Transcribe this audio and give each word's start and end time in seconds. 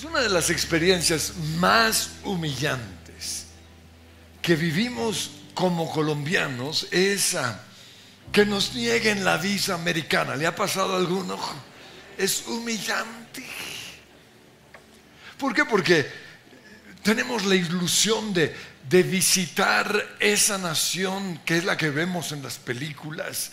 Pues 0.00 0.12
una 0.12 0.20
de 0.20 0.28
las 0.28 0.48
experiencias 0.48 1.32
más 1.56 2.10
humillantes 2.22 3.46
que 4.40 4.54
vivimos 4.54 5.32
como 5.54 5.90
colombianos 5.90 6.86
es 6.92 7.34
ah, 7.34 7.60
que 8.30 8.46
nos 8.46 8.74
nieguen 8.74 9.24
la 9.24 9.38
visa 9.38 9.74
americana. 9.74 10.36
¿Le 10.36 10.46
ha 10.46 10.54
pasado 10.54 10.94
a 10.94 10.98
alguno? 10.98 11.36
Es 12.16 12.46
humillante. 12.46 13.44
¿Por 15.36 15.52
qué? 15.52 15.64
Porque 15.64 16.08
tenemos 17.02 17.44
la 17.44 17.56
ilusión 17.56 18.32
de, 18.32 18.54
de 18.88 19.02
visitar 19.02 20.16
esa 20.20 20.58
nación 20.58 21.40
que 21.44 21.56
es 21.56 21.64
la 21.64 21.76
que 21.76 21.90
vemos 21.90 22.30
en 22.30 22.44
las 22.44 22.56
películas. 22.56 23.50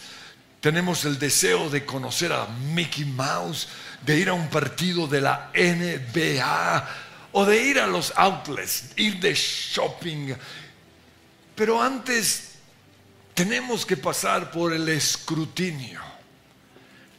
Tenemos 0.62 1.06
el 1.06 1.18
deseo 1.18 1.72
de 1.72 1.86
conocer 1.86 2.32
a 2.32 2.46
Mickey 2.46 3.06
Mouse, 3.06 3.68
de 4.02 4.20
ir 4.20 4.30
a 4.30 4.34
un 4.34 4.50
partido 4.50 5.08
de 5.08 5.22
la 5.22 5.52
NBA 5.54 6.90
o 7.32 7.46
de 7.46 7.62
ir 7.62 7.80
a 7.80 7.88
los 7.88 8.14
outlets, 8.16 8.92
ir 8.96 9.20
de 9.20 9.34
shopping. 9.34 10.34
Pero 11.56 11.82
antes 11.82 12.56
tenemos 13.34 13.86
que 13.86 13.98
pasar 13.98 14.52
por 14.52 14.74
el 14.74 14.88
escrutinio 14.90 16.02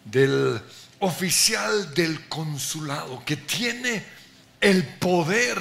del 0.05 0.61
oficial 1.01 1.93
del 1.95 2.29
consulado 2.29 3.23
que 3.25 3.37
tiene 3.37 4.03
el 4.61 4.85
poder 4.99 5.59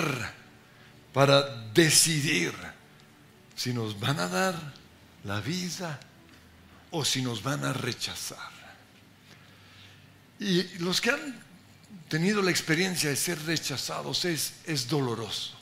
para 1.13 1.41
decidir 1.73 2.54
si 3.55 3.73
nos 3.73 3.99
van 3.99 4.20
a 4.20 4.27
dar 4.27 4.55
la 5.23 5.41
visa 5.41 5.99
o 6.91 7.04
si 7.04 7.21
nos 7.21 7.43
van 7.43 7.66
a 7.66 7.73
rechazar. 7.73 8.55
Y 10.39 10.63
los 10.80 10.99
que 10.99 11.12
han 11.12 11.44
tenido 12.09 12.41
la 12.41 12.52
experiencia 12.52 13.09
de 13.09 13.16
ser 13.16 13.41
rechazados 13.45 14.26
es, 14.26 14.53
es 14.66 14.88
doloroso, 14.88 15.57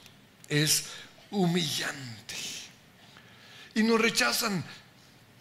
es 0.49 0.85
humillante. 1.31 2.35
Y 3.75 3.83
nos 3.83 3.99
rechazan 3.99 4.63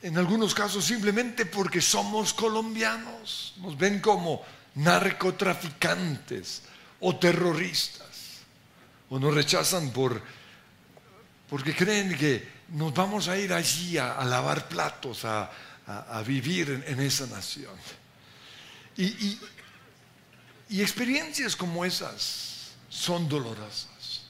en 0.02 0.18
algunos 0.18 0.54
casos 0.54 0.84
simplemente 0.84 1.46
porque 1.46 1.80
somos 1.80 2.34
colombianos, 2.34 3.54
nos 3.58 3.76
ven 3.78 4.00
como 4.00 4.44
narcotraficantes 4.74 6.62
o 7.00 7.16
terroristas, 7.16 8.40
o 9.10 9.18
nos 9.18 9.34
rechazan 9.34 9.90
por, 9.90 10.22
porque 11.48 11.74
creen 11.74 12.16
que 12.16 12.62
nos 12.70 12.92
vamos 12.94 13.28
a 13.28 13.36
ir 13.36 13.52
allí 13.52 13.98
a, 13.98 14.24
lavar 14.24 14.68
platos, 14.68 15.24
a, 15.24 15.50
vivir 16.24 16.84
en 16.86 17.00
esa 17.00 17.26
nación. 17.26 17.74
Y, 18.96 19.38
experiencias 20.80 21.54
como 21.54 21.84
esas 21.84 22.72
son 22.88 23.28
dolorosas. 23.28 24.22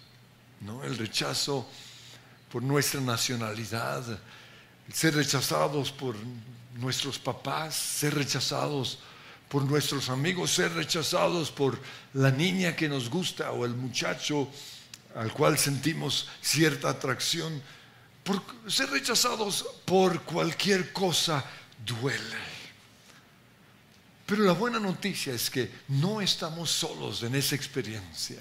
¿no? 0.61 0.83
El 0.85 0.97
rechazo 0.97 1.69
por 2.51 2.63
nuestra 2.63 3.01
nacionalidad, 3.01 4.05
ser 4.93 5.15
rechazados 5.15 5.91
por 5.91 6.17
nuestros 6.75 7.19
papás, 7.19 7.75
ser 7.75 8.15
rechazados 8.15 8.99
por 9.49 9.65
nuestros 9.65 10.09
amigos, 10.09 10.51
ser 10.51 10.73
rechazados 10.73 11.51
por 11.51 11.79
la 12.15 12.31
niña 12.31 12.75
que 12.75 12.89
nos 12.89 13.09
gusta 13.09 13.53
o 13.53 13.65
el 13.65 13.75
muchacho 13.75 14.49
al 15.15 15.33
cual 15.33 15.59
sentimos 15.59 16.29
cierta 16.41 16.89
atracción, 16.89 17.63
ser 18.67 18.91
rechazados 18.91 19.65
por 19.85 20.23
cualquier 20.23 20.93
cosa 20.93 21.45
duele. 21.85 22.52
Pero 24.33 24.45
la 24.45 24.55
buena 24.55 24.81
noticia 24.81 25.35
es 25.35 25.51
que 25.51 25.71
no 25.89 26.23
estamos 26.23 26.71
solos 26.71 27.23
en 27.23 27.35
esa 27.35 27.55
experiencia, 27.55 28.39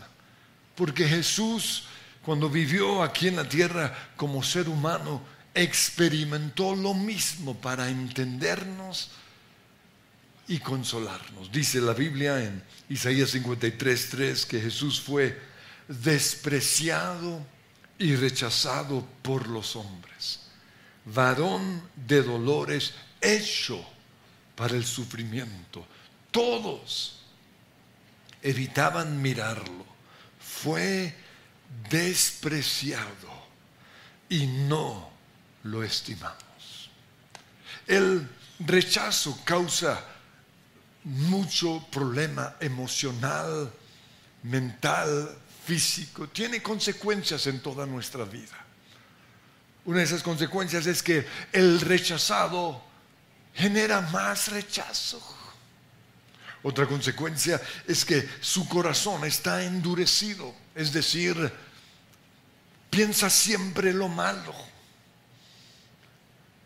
porque 0.73 1.05
Jesús, 1.05 1.83
cuando 2.23 2.49
vivió 2.49 3.03
aquí 3.03 3.27
en 3.27 3.35
la 3.35 3.49
tierra 3.49 4.13
como 4.15 4.41
ser 4.41 4.69
humano, 4.69 5.21
experimentó 5.53 6.77
lo 6.77 6.93
mismo 6.93 7.59
para 7.59 7.89
entendernos 7.89 9.09
y 10.47 10.59
consolarnos. 10.59 11.51
Dice 11.51 11.81
la 11.81 11.93
Biblia 11.93 12.41
en 12.41 12.63
Isaías 12.87 13.33
53:3 13.33 14.45
que 14.45 14.61
Jesús 14.61 15.01
fue 15.01 15.37
despreciado 15.89 17.45
y 17.99 18.15
rechazado 18.15 19.05
por 19.21 19.49
los 19.49 19.75
hombres, 19.75 20.39
varón 21.03 21.83
de 22.07 22.23
dolores, 22.23 22.93
hecho 23.19 23.85
para 24.61 24.75
el 24.75 24.85
sufrimiento. 24.85 25.83
Todos 26.29 27.19
evitaban 28.43 29.19
mirarlo. 29.19 29.83
Fue 30.39 31.15
despreciado 31.89 33.47
y 34.29 34.45
no 34.45 35.09
lo 35.63 35.81
estimamos. 35.81 36.91
El 37.87 38.29
rechazo 38.59 39.39
causa 39.43 39.99
mucho 41.05 41.87
problema 41.89 42.57
emocional, 42.59 43.73
mental, 44.43 45.39
físico. 45.65 46.27
Tiene 46.29 46.61
consecuencias 46.61 47.47
en 47.47 47.63
toda 47.63 47.87
nuestra 47.87 48.25
vida. 48.25 48.63
Una 49.85 49.97
de 49.97 50.03
esas 50.03 50.21
consecuencias 50.21 50.85
es 50.85 51.01
que 51.01 51.25
el 51.51 51.81
rechazado 51.81 52.90
genera 53.53 54.01
más 54.01 54.49
rechazo. 54.49 55.21
Otra 56.63 56.85
consecuencia 56.85 57.59
es 57.87 58.05
que 58.05 58.27
su 58.39 58.67
corazón 58.67 59.25
está 59.25 59.63
endurecido, 59.63 60.53
es 60.75 60.93
decir, 60.93 61.51
piensa 62.89 63.29
siempre 63.29 63.93
lo 63.93 64.07
malo. 64.07 64.53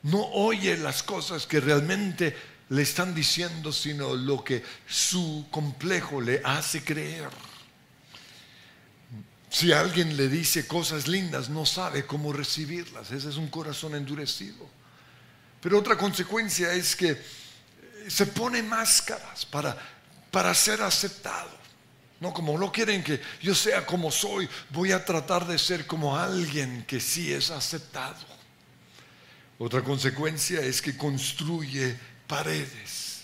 No 0.04 0.22
oye 0.34 0.78
las 0.78 1.02
cosas 1.02 1.48
que 1.48 1.60
realmente 1.60 2.36
le 2.70 2.82
están 2.82 3.16
diciendo, 3.16 3.72
sino 3.72 4.16
lo 4.16 4.44
que 4.44 4.64
su 4.88 5.48
complejo 5.50 6.20
le 6.20 6.42
hace 6.44 6.84
creer. 6.84 7.30
Si 9.50 9.72
alguien 9.72 10.18
le 10.18 10.28
dice 10.28 10.68
cosas 10.68 11.08
lindas, 11.08 11.50
no 11.50 11.66
sabe 11.66 12.06
cómo 12.06 12.34
recibirlas. 12.34 13.12
Ese 13.12 13.30
es 13.30 13.38
un 13.38 13.48
corazón 13.48 13.96
endurecido. 13.96 14.68
Pero 15.66 15.80
otra 15.80 15.98
consecuencia 15.98 16.74
es 16.74 16.96
que 16.96 17.20
se 18.08 18.28
pone 18.28 18.62
máscaras 18.62 19.48
para, 19.48 19.76
para 20.30 20.54
ser 20.54 20.80
aceptado. 20.84 21.50
No, 22.20 22.32
como 22.32 22.56
no 22.56 22.72
quieren 22.72 23.04
que 23.04 23.20
yo 23.42 23.56
sea 23.56 23.84
como 23.84 24.12
soy, 24.12 24.48
voy 24.70 24.92
a 24.92 25.04
tratar 25.04 25.48
de 25.48 25.58
ser 25.58 25.88
como 25.88 26.16
alguien 26.16 26.86
que 26.86 27.00
sí 27.00 27.34
es 27.34 27.50
aceptado. 27.50 28.28
Otra 29.58 29.84
consecuencia 29.84 30.60
es 30.60 30.84
que 30.84 30.96
construye 30.96 31.98
paredes. 32.28 33.24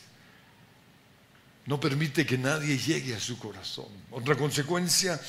No 1.68 1.80
permite 1.80 2.26
que 2.26 2.40
nadie 2.40 2.76
llegue 2.76 3.16
a 3.16 3.20
su 3.20 3.38
corazón. 3.38 3.90
Otra 4.10 4.36
consecuencia 4.36 5.22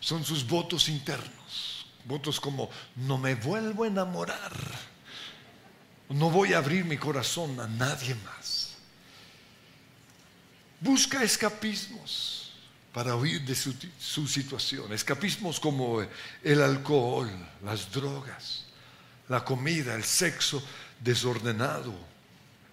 son 0.00 0.24
sus 0.24 0.46
votos 0.46 0.88
internos. 0.88 1.86
Votos 2.06 2.40
como 2.40 2.70
no 2.94 3.18
me 3.18 3.34
vuelvo 3.34 3.84
a 3.84 3.88
enamorar 3.88 4.95
no 6.08 6.30
voy 6.30 6.52
a 6.52 6.58
abrir 6.58 6.84
mi 6.84 6.96
corazón 6.96 7.58
a 7.60 7.66
nadie 7.66 8.14
más. 8.16 8.74
Busca 10.80 11.22
escapismos 11.22 12.52
para 12.92 13.16
huir 13.16 13.42
de 13.44 13.54
su, 13.54 14.26
situación. 14.26 14.92
Escapismos 14.92 15.58
como 15.60 16.00
el 16.42 16.62
alcohol, 16.62 17.30
las 17.64 17.90
drogas, 17.90 18.64
la 19.28 19.44
comida, 19.44 19.94
el 19.94 20.04
sexo 20.04 20.62
desordenado, 21.00 21.94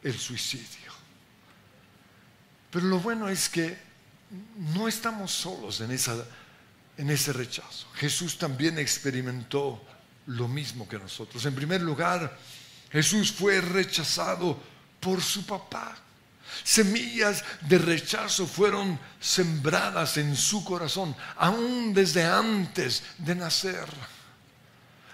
el 0.03 0.17
suicidio. 0.17 0.93
Pero 2.72 2.85
lo 2.85 2.99
bueno 2.99 3.27
es 3.27 3.49
que 3.49 3.77
no 4.75 4.88
estamos 4.88 5.31
solos 5.31 5.81
en, 5.81 5.91
esa, 5.91 6.25
en 6.97 7.09
ese 7.09 7.34
rechazo. 7.34 7.87
Jesús 7.96 8.37
también 8.37 8.79
experimentó 8.79 9.84
lo 10.28 10.47
mismo 10.47 10.87
que 10.87 10.97
nosotros. 10.97 11.46
En 11.46 11.53
primer 11.53 11.81
lugar, 11.81 12.37
Jesús 12.93 13.31
fue 13.31 13.59
rechazado 13.59 14.61
por 14.99 15.19
su 15.19 15.47
papá. 15.47 15.97
Semillas 16.63 17.43
de 17.61 17.79
rechazo 17.79 18.45
fueron 18.45 18.99
sembradas 19.19 20.17
en 20.17 20.35
su 20.35 20.63
corazón, 20.63 21.16
aún 21.37 21.91
desde 21.91 22.23
antes 22.23 23.03
de 23.17 23.34
nacer. 23.34 23.87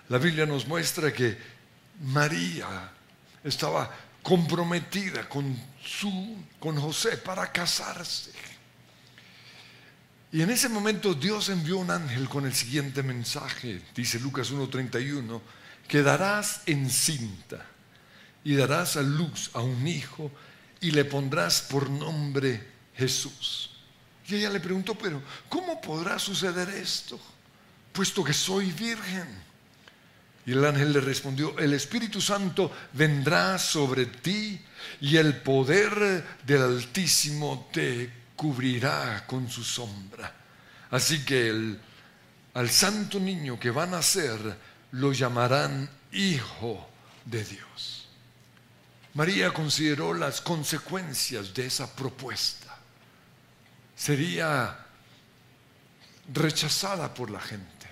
La 0.10 0.18
Biblia 0.18 0.46
nos 0.46 0.68
muestra 0.68 1.14
que 1.14 1.38
María 2.02 2.92
estaba 3.46 3.90
comprometida 4.22 5.30
con, 5.30 5.58
su, 5.82 6.44
con 6.60 6.76
José 6.76 7.16
para 7.16 7.50
casarse. 7.50 8.34
Y 10.34 10.42
en 10.42 10.50
ese 10.50 10.68
momento 10.68 11.14
Dios 11.14 11.48
envió 11.48 11.78
un 11.78 11.92
ángel 11.92 12.28
con 12.28 12.46
el 12.46 12.54
siguiente 12.54 13.04
mensaje, 13.04 13.82
dice 13.96 14.20
Lucas 14.20 14.52
1.31 14.52 15.40
quedarás 15.90 16.62
encinta 16.68 17.66
y 18.46 18.56
darás 18.56 18.96
a 18.96 19.02
luz 19.02 19.50
a 19.54 19.60
un 19.60 19.86
hijo 19.86 20.32
y 20.80 20.92
le 20.92 21.04
pondrás 21.04 21.64
por 21.64 21.90
nombre 21.90 22.66
Jesús. 22.96 23.72
Y 24.28 24.36
ella 24.36 24.52
le 24.52 24.60
preguntó, 24.60 24.96
pero 24.96 25.22
¿cómo 25.50 25.82
podrá 25.82 26.20
suceder 26.20 26.70
esto? 26.70 27.20
Puesto 27.92 28.24
que 28.24 28.34
soy 28.34 28.72
virgen. 28.72 29.28
Y 30.46 30.54
el 30.54 30.64
ángel 30.64 30.94
le 30.94 31.02
respondió, 31.02 31.58
el 31.58 31.74
Espíritu 31.74 32.22
Santo 32.22 32.72
vendrá 32.94 33.58
sobre 33.58 34.06
ti 34.06 34.62
y 35.02 35.18
el 35.18 35.38
poder 35.38 36.24
del 36.46 36.62
Altísimo 36.62 37.70
te 37.74 38.12
cubrirá 38.36 39.26
con 39.28 39.50
su 39.50 39.64
sombra. 39.64 40.34
Así 40.92 41.26
que 41.26 41.50
el, 41.50 41.80
al 42.54 42.70
santo 42.70 43.20
niño 43.20 43.60
que 43.60 43.72
va 43.72 43.84
a 43.84 43.88
nacer 43.88 44.40
lo 44.92 45.14
llamarán 45.14 45.90
Hijo 46.12 46.88
de 47.26 47.44
Dios. 47.44 48.08
María 49.14 49.52
consideró 49.54 50.14
las 50.14 50.42
consecuencias 50.42 51.54
de 51.54 51.66
esa 51.66 51.94
propuesta. 51.96 52.78
Sería 53.96 54.86
rechazada 56.34 57.14
por 57.14 57.30
la 57.30 57.42
gente. 57.42 57.88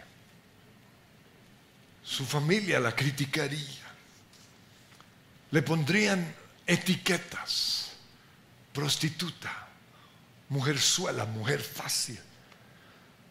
Su 2.04 2.26
familia 2.26 2.80
la 2.80 2.96
criticaría. 2.96 3.86
Le 5.52 5.62
pondrían 5.62 6.34
etiquetas. 6.66 7.92
Prostituta, 8.74 9.68
mujerzuela, 10.50 11.26
mujer 11.26 11.62
fácil. 11.62 12.20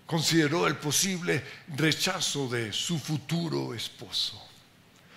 Consideró 0.06 0.66
el 0.66 0.76
posible 0.76 1.42
rechazo 1.76 2.48
de 2.48 2.72
su 2.72 2.98
futuro 2.98 3.74
esposo. 3.74 4.40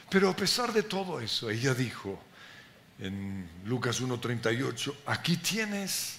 Pero 0.09 0.29
a 0.29 0.35
pesar 0.35 0.73
de 0.73 0.83
todo 0.83 1.19
eso, 1.19 1.49
ella 1.49 1.75
dijo 1.75 2.19
en 2.97 3.47
Lucas 3.65 4.01
1.38, 4.01 4.93
aquí 5.05 5.37
tienes 5.37 6.17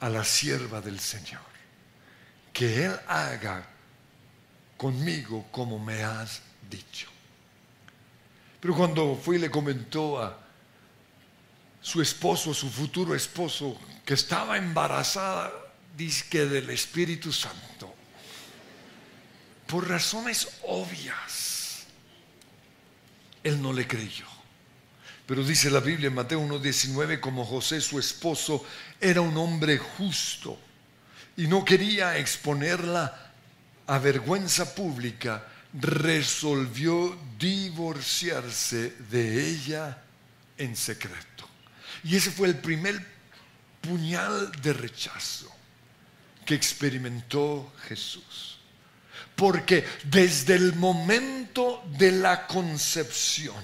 a 0.00 0.08
la 0.08 0.24
sierva 0.24 0.80
del 0.80 1.00
Señor, 1.00 1.42
que 2.52 2.84
Él 2.84 2.96
haga 3.08 3.66
conmigo 4.76 5.46
como 5.50 5.78
me 5.78 6.04
has 6.04 6.40
dicho. 6.70 7.08
Pero 8.60 8.74
cuando 8.74 9.16
fue 9.16 9.36
y 9.36 9.40
le 9.40 9.50
comentó 9.50 10.22
a 10.22 10.38
su 11.80 12.00
esposo, 12.00 12.54
su 12.54 12.70
futuro 12.70 13.14
esposo, 13.14 13.78
que 14.04 14.14
estaba 14.14 14.56
embarazada, 14.56 15.52
dice 15.98 16.26
que 16.30 16.46
del 16.46 16.70
Espíritu 16.70 17.32
Santo, 17.32 17.92
por 19.66 19.88
razones 19.88 20.48
obvias, 20.62 21.86
él 23.42 23.60
no 23.60 23.72
le 23.72 23.86
creyó. 23.86 24.26
Pero 25.26 25.42
dice 25.42 25.70
la 25.70 25.80
Biblia 25.80 26.06
en 26.06 26.14
Mateo 26.14 26.40
1.19, 26.40 27.18
como 27.18 27.44
José, 27.44 27.80
su 27.80 27.98
esposo, 27.98 28.64
era 29.00 29.20
un 29.20 29.36
hombre 29.36 29.76
justo 29.76 30.58
y 31.36 31.48
no 31.48 31.64
quería 31.64 32.16
exponerla 32.16 33.32
a 33.88 33.98
vergüenza 33.98 34.74
pública, 34.74 35.48
resolvió 35.74 37.18
divorciarse 37.38 38.94
de 39.10 39.48
ella 39.48 40.00
en 40.56 40.76
secreto. 40.76 41.48
Y 42.04 42.16
ese 42.16 42.30
fue 42.30 42.46
el 42.48 42.56
primer 42.56 43.04
puñal 43.82 44.52
de 44.62 44.72
rechazo 44.72 45.57
que 46.48 46.54
experimentó 46.54 47.74
Jesús. 47.88 48.56
Porque 49.36 49.86
desde 50.04 50.54
el 50.54 50.76
momento 50.76 51.84
de 51.98 52.10
la 52.10 52.46
concepción, 52.46 53.62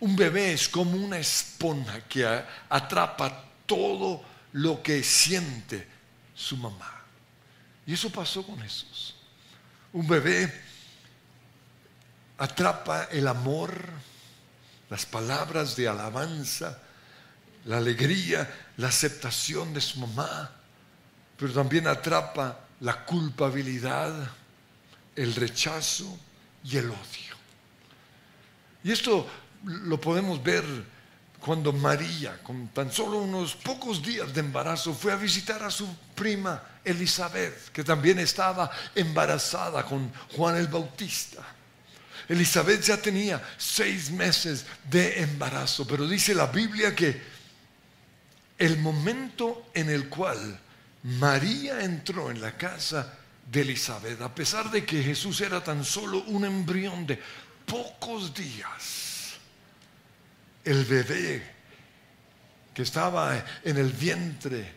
un 0.00 0.14
bebé 0.14 0.52
es 0.52 0.68
como 0.68 0.90
una 0.90 1.18
esponja 1.18 2.02
que 2.02 2.26
atrapa 2.68 3.46
todo 3.64 4.22
lo 4.52 4.82
que 4.82 5.02
siente 5.02 5.88
su 6.34 6.58
mamá. 6.58 7.00
Y 7.86 7.94
eso 7.94 8.10
pasó 8.10 8.44
con 8.44 8.60
Jesús. 8.60 9.14
Un 9.94 10.06
bebé 10.06 10.52
atrapa 12.36 13.04
el 13.04 13.26
amor, 13.26 13.88
las 14.90 15.06
palabras 15.06 15.76
de 15.76 15.88
alabanza, 15.88 16.78
la 17.64 17.78
alegría, 17.78 18.54
la 18.76 18.88
aceptación 18.88 19.72
de 19.72 19.80
su 19.80 19.98
mamá, 19.98 20.59
pero 21.40 21.54
también 21.54 21.86
atrapa 21.86 22.60
la 22.80 23.02
culpabilidad, 23.06 24.12
el 25.16 25.34
rechazo 25.34 26.18
y 26.62 26.76
el 26.76 26.90
odio. 26.90 27.34
Y 28.84 28.92
esto 28.92 29.26
lo 29.64 29.98
podemos 29.98 30.42
ver 30.42 30.64
cuando 31.40 31.72
María, 31.72 32.38
con 32.42 32.68
tan 32.68 32.92
solo 32.92 33.20
unos 33.20 33.54
pocos 33.54 34.02
días 34.02 34.34
de 34.34 34.40
embarazo, 34.40 34.92
fue 34.92 35.12
a 35.12 35.16
visitar 35.16 35.62
a 35.62 35.70
su 35.70 35.88
prima 36.14 36.62
Elizabeth, 36.84 37.70
que 37.72 37.82
también 37.82 38.18
estaba 38.18 38.70
embarazada 38.94 39.82
con 39.82 40.12
Juan 40.36 40.58
el 40.58 40.68
Bautista. 40.68 41.42
Elizabeth 42.28 42.82
ya 42.82 42.98
tenía 42.98 43.42
seis 43.56 44.10
meses 44.10 44.66
de 44.90 45.22
embarazo, 45.22 45.86
pero 45.86 46.06
dice 46.06 46.34
la 46.34 46.46
Biblia 46.48 46.94
que 46.94 47.18
el 48.58 48.78
momento 48.78 49.70
en 49.72 49.88
el 49.88 50.10
cual 50.10 50.60
María 51.02 51.82
entró 51.82 52.30
en 52.30 52.40
la 52.40 52.56
casa 52.56 53.14
de 53.50 53.62
Elizabeth, 53.62 54.20
a 54.20 54.34
pesar 54.34 54.70
de 54.70 54.84
que 54.84 55.02
Jesús 55.02 55.40
era 55.40 55.62
tan 55.62 55.84
solo 55.84 56.22
un 56.24 56.44
embrión 56.44 57.06
de 57.06 57.20
pocos 57.66 58.34
días, 58.34 59.34
el 60.64 60.84
bebé 60.84 61.42
que 62.74 62.82
estaba 62.82 63.44
en 63.64 63.76
el 63.76 63.92
vientre 63.92 64.72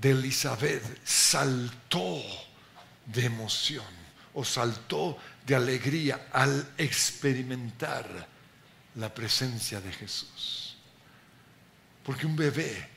de 0.00 0.10
Elizabeth 0.10 1.00
saltó 1.04 2.22
de 3.06 3.24
emoción 3.24 3.84
o 4.34 4.44
saltó 4.44 5.18
de 5.46 5.54
alegría 5.54 6.28
al 6.32 6.72
experimentar 6.78 8.26
la 8.96 9.12
presencia 9.12 9.80
de 9.80 9.92
Jesús. 9.92 10.76
Porque 12.04 12.26
un 12.26 12.36
bebé 12.36 12.93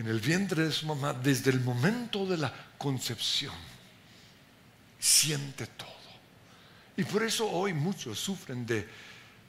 en 0.00 0.08
el 0.08 0.18
vientre 0.18 0.64
de 0.64 0.72
su 0.72 0.86
mamá, 0.86 1.12
desde 1.12 1.50
el 1.50 1.60
momento 1.60 2.24
de 2.24 2.38
la 2.38 2.52
concepción, 2.78 3.54
siente 4.98 5.66
todo. 5.66 5.88
Y 6.96 7.04
por 7.04 7.22
eso 7.22 7.46
hoy 7.50 7.74
muchos 7.74 8.18
sufren 8.18 8.64
de 8.64 8.88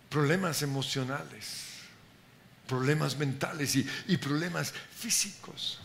problemas 0.10 0.62
emocionales, 0.62 1.68
problemas 2.68 3.18
mentales 3.18 3.78
y, 3.78 3.88
y 4.10 4.18
problemas 4.18 4.74
físicos. 4.94 5.80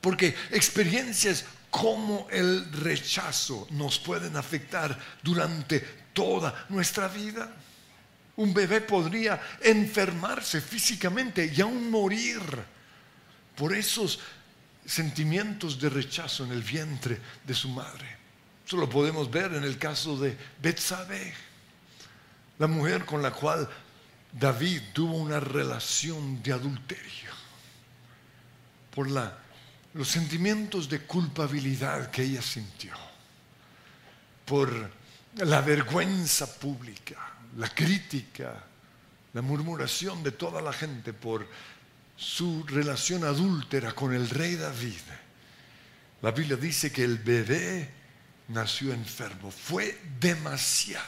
Porque 0.00 0.34
experiencias 0.50 1.44
como 1.68 2.26
el 2.30 2.72
rechazo 2.72 3.66
nos 3.72 3.98
pueden 3.98 4.34
afectar 4.34 4.98
durante 5.22 5.80
toda 6.14 6.64
nuestra 6.70 7.06
vida. 7.08 7.54
Un 8.36 8.54
bebé 8.54 8.80
podría 8.80 9.38
enfermarse 9.60 10.62
físicamente 10.62 11.52
y 11.54 11.60
aún 11.60 11.90
morir 11.90 12.40
por 13.60 13.74
esos 13.74 14.18
sentimientos 14.86 15.78
de 15.78 15.90
rechazo 15.90 16.44
en 16.44 16.52
el 16.52 16.62
vientre 16.62 17.20
de 17.44 17.52
su 17.52 17.68
madre. 17.68 18.06
Eso 18.66 18.78
lo 18.78 18.88
podemos 18.88 19.30
ver 19.30 19.52
en 19.52 19.64
el 19.64 19.76
caso 19.76 20.16
de 20.16 20.34
Betsabé, 20.62 21.34
la 22.58 22.66
mujer 22.66 23.04
con 23.04 23.20
la 23.20 23.32
cual 23.32 23.68
David 24.32 24.80
tuvo 24.94 25.18
una 25.18 25.40
relación 25.40 26.42
de 26.42 26.54
adulterio 26.54 27.30
por 28.94 29.10
los 29.10 30.08
sentimientos 30.08 30.88
de 30.88 31.00
culpabilidad 31.00 32.10
que 32.10 32.22
ella 32.22 32.40
sintió, 32.40 32.94
por 34.46 34.90
la 35.36 35.60
vergüenza 35.60 36.58
pública, 36.58 37.34
la 37.58 37.68
crítica, 37.68 38.54
la 39.34 39.42
murmuración 39.42 40.22
de 40.22 40.32
toda 40.32 40.62
la 40.62 40.72
gente 40.72 41.12
por 41.12 41.46
su 42.20 42.64
relación 42.64 43.24
adúltera 43.24 43.92
con 43.92 44.12
el 44.14 44.28
rey 44.28 44.54
David, 44.56 45.00
la 46.20 46.30
Biblia 46.32 46.56
dice 46.56 46.92
que 46.92 47.02
el 47.02 47.16
bebé 47.16 47.88
nació 48.48 48.92
enfermo. 48.92 49.50
Fue 49.50 49.98
demasiado 50.20 51.06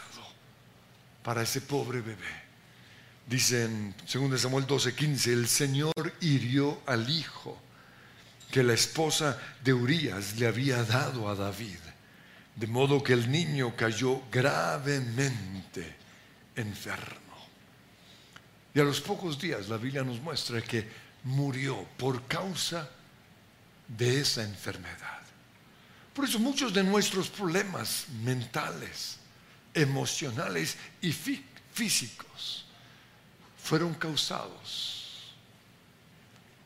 para 1.23 1.43
ese 1.43 1.61
pobre 1.61 2.01
bebé. 2.01 2.43
Dice 3.27 3.65
en 3.65 3.95
2 4.11 4.41
Samuel 4.41 4.67
12:15, 4.67 5.33
el 5.33 5.49
Señor 5.49 5.93
hirió 6.23 6.81
al 6.87 7.09
hijo 7.11 7.61
que 8.51 8.63
la 8.63 8.73
esposa 8.73 9.39
de 9.63 9.75
Urías 9.75 10.39
le 10.39 10.47
había 10.47 10.83
dado 10.83 11.29
a 11.29 11.35
David, 11.35 11.79
de 12.57 12.67
modo 12.67 13.03
que 13.03 13.13
el 13.13 13.31
niño 13.31 13.77
cayó 13.77 14.23
gravemente 14.31 15.95
enfermo. 16.57 17.32
Y 18.75 18.81
a 18.81 18.85
los 18.85 19.01
pocos 19.01 19.39
días 19.39 19.69
la 19.69 19.77
Biblia 19.77 20.03
nos 20.03 20.21
muestra 20.21 20.63
que 20.63 20.89
murió 21.25 21.87
por 21.97 22.27
causa 22.27 22.89
de 23.87 24.21
esa 24.21 24.43
enfermedad. 24.43 25.21
Por 26.15 26.25
eso 26.25 26.39
muchos 26.39 26.73
de 26.73 26.83
nuestros 26.83 27.29
problemas 27.29 28.07
mentales, 28.23 29.17
emocionales 29.75 30.77
y 31.01 31.13
físicos 31.13 32.65
fueron 33.63 33.95
causados 33.95 35.33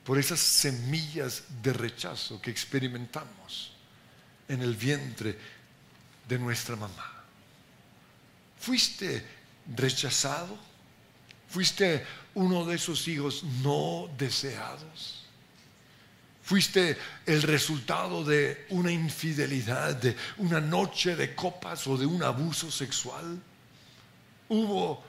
por 0.04 0.18
esas 0.18 0.40
semillas 0.40 1.42
de 1.62 1.72
rechazo 1.72 2.40
que 2.40 2.50
experimentamos 2.50 3.72
en 4.48 4.62
el 4.62 4.74
vientre 4.76 5.36
de 6.28 6.38
nuestra 6.38 6.76
mamá. 6.76 7.24
¿Fuiste 8.58 9.26
rechazado? 9.74 10.56
¿Fuiste 11.48 12.04
uno 12.34 12.64
de 12.64 12.76
esos 12.76 13.06
hijos 13.08 13.42
no 13.62 14.08
deseados? 14.18 15.24
¿Fuiste 16.42 16.96
el 17.26 17.42
resultado 17.42 18.22
de 18.22 18.66
una 18.70 18.92
infidelidad, 18.92 19.96
de 19.96 20.16
una 20.38 20.60
noche 20.60 21.16
de 21.16 21.34
copas 21.34 21.86
o 21.88 21.96
de 21.96 22.06
un 22.06 22.22
abuso 22.22 22.70
sexual? 22.70 23.42
¿Hubo 24.48 25.02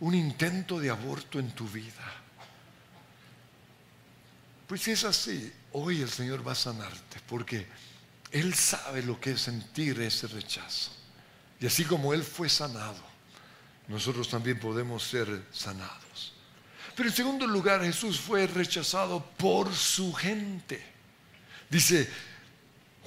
un 0.00 0.14
intento 0.14 0.80
de 0.80 0.88
aborto 0.88 1.38
en 1.38 1.50
tu 1.50 1.68
vida? 1.68 2.14
Pues 4.66 4.82
si 4.82 4.92
es 4.92 5.04
así, 5.04 5.52
hoy 5.72 6.00
el 6.00 6.10
Señor 6.10 6.46
va 6.46 6.52
a 6.52 6.54
sanarte 6.54 7.20
porque 7.26 7.66
Él 8.30 8.54
sabe 8.54 9.02
lo 9.02 9.20
que 9.20 9.32
es 9.32 9.40
sentir 9.40 10.00
ese 10.00 10.26
rechazo. 10.26 10.90
Y 11.60 11.66
así 11.66 11.84
como 11.84 12.14
Él 12.14 12.22
fue 12.22 12.48
sanado, 12.48 13.02
nosotros 13.88 14.28
también 14.28 14.60
podemos 14.60 15.02
ser 15.02 15.46
sanados. 15.50 16.34
Pero 16.94 17.08
en 17.08 17.14
segundo 17.14 17.46
lugar, 17.46 17.82
Jesús 17.82 18.20
fue 18.20 18.46
rechazado 18.46 19.24
por 19.36 19.74
su 19.74 20.12
gente. 20.12 20.84
Dice 21.70 22.08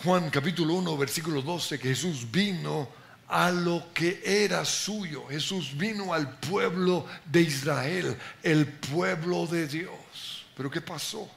Juan 0.03 0.29
capítulo 0.29 0.73
1, 0.75 0.97
versículo 0.97 1.41
12, 1.41 1.77
que 1.77 1.89
Jesús 1.89 2.31
vino 2.31 2.89
a 3.27 3.51
lo 3.51 3.93
que 3.93 4.21
era 4.25 4.65
suyo. 4.65 5.27
Jesús 5.27 5.77
vino 5.77 6.13
al 6.13 6.37
pueblo 6.39 7.05
de 7.25 7.41
Israel, 7.41 8.17
el 8.41 8.65
pueblo 8.65 9.45
de 9.47 9.67
Dios. 9.67 10.45
Pero 10.55 10.71
¿qué 10.71 10.81
pasó? 10.81 11.29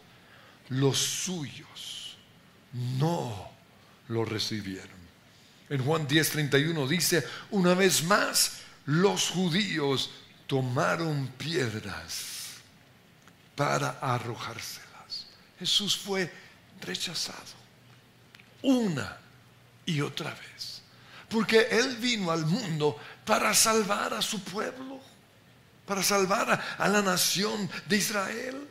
Los 0.70 0.98
suyos 0.98 2.16
no 2.72 3.50
lo 4.08 4.24
recibieron. 4.24 5.04
En 5.68 5.84
Juan 5.84 6.06
10:31 6.08 6.86
dice, 6.88 7.24
una 7.50 7.74
vez 7.74 8.02
más, 8.04 8.63
los 8.86 9.30
judíos 9.30 10.10
tomaron 10.46 11.28
piedras 11.38 12.58
para 13.56 13.98
arrojárselas. 14.00 15.26
Jesús 15.58 15.96
fue 15.96 16.30
rechazado 16.80 17.64
una 18.62 19.16
y 19.86 20.00
otra 20.00 20.30
vez. 20.30 20.82
Porque 21.28 21.68
Él 21.70 21.96
vino 21.96 22.30
al 22.30 22.44
mundo 22.46 22.98
para 23.24 23.54
salvar 23.54 24.14
a 24.14 24.22
su 24.22 24.42
pueblo, 24.42 25.00
para 25.86 26.02
salvar 26.02 26.76
a, 26.78 26.88
la 26.88 27.02
nación 27.02 27.70
de 27.86 27.96
Israel. 27.96 28.68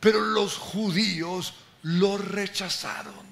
Pero 0.00 0.20
los 0.20 0.56
judíos 0.56 1.54
lo 1.82 2.18
rechazaron. 2.18 3.26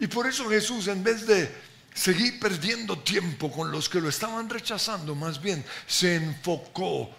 Y 0.00 0.06
por 0.06 0.26
eso 0.26 0.48
Jesús, 0.48 0.88
en 0.88 1.02
vez 1.02 1.26
de 1.26 1.73
seguir 1.94 2.40
perdiendo 2.40 2.98
tiempo 2.98 3.50
con 3.50 3.70
los 3.70 3.88
que 3.88 4.00
lo 4.00 4.08
estaban 4.08 4.50
rechazando, 4.50 5.14
más 5.14 5.40
bien 5.40 5.64
se 5.86 6.16
enfocó 6.16 7.10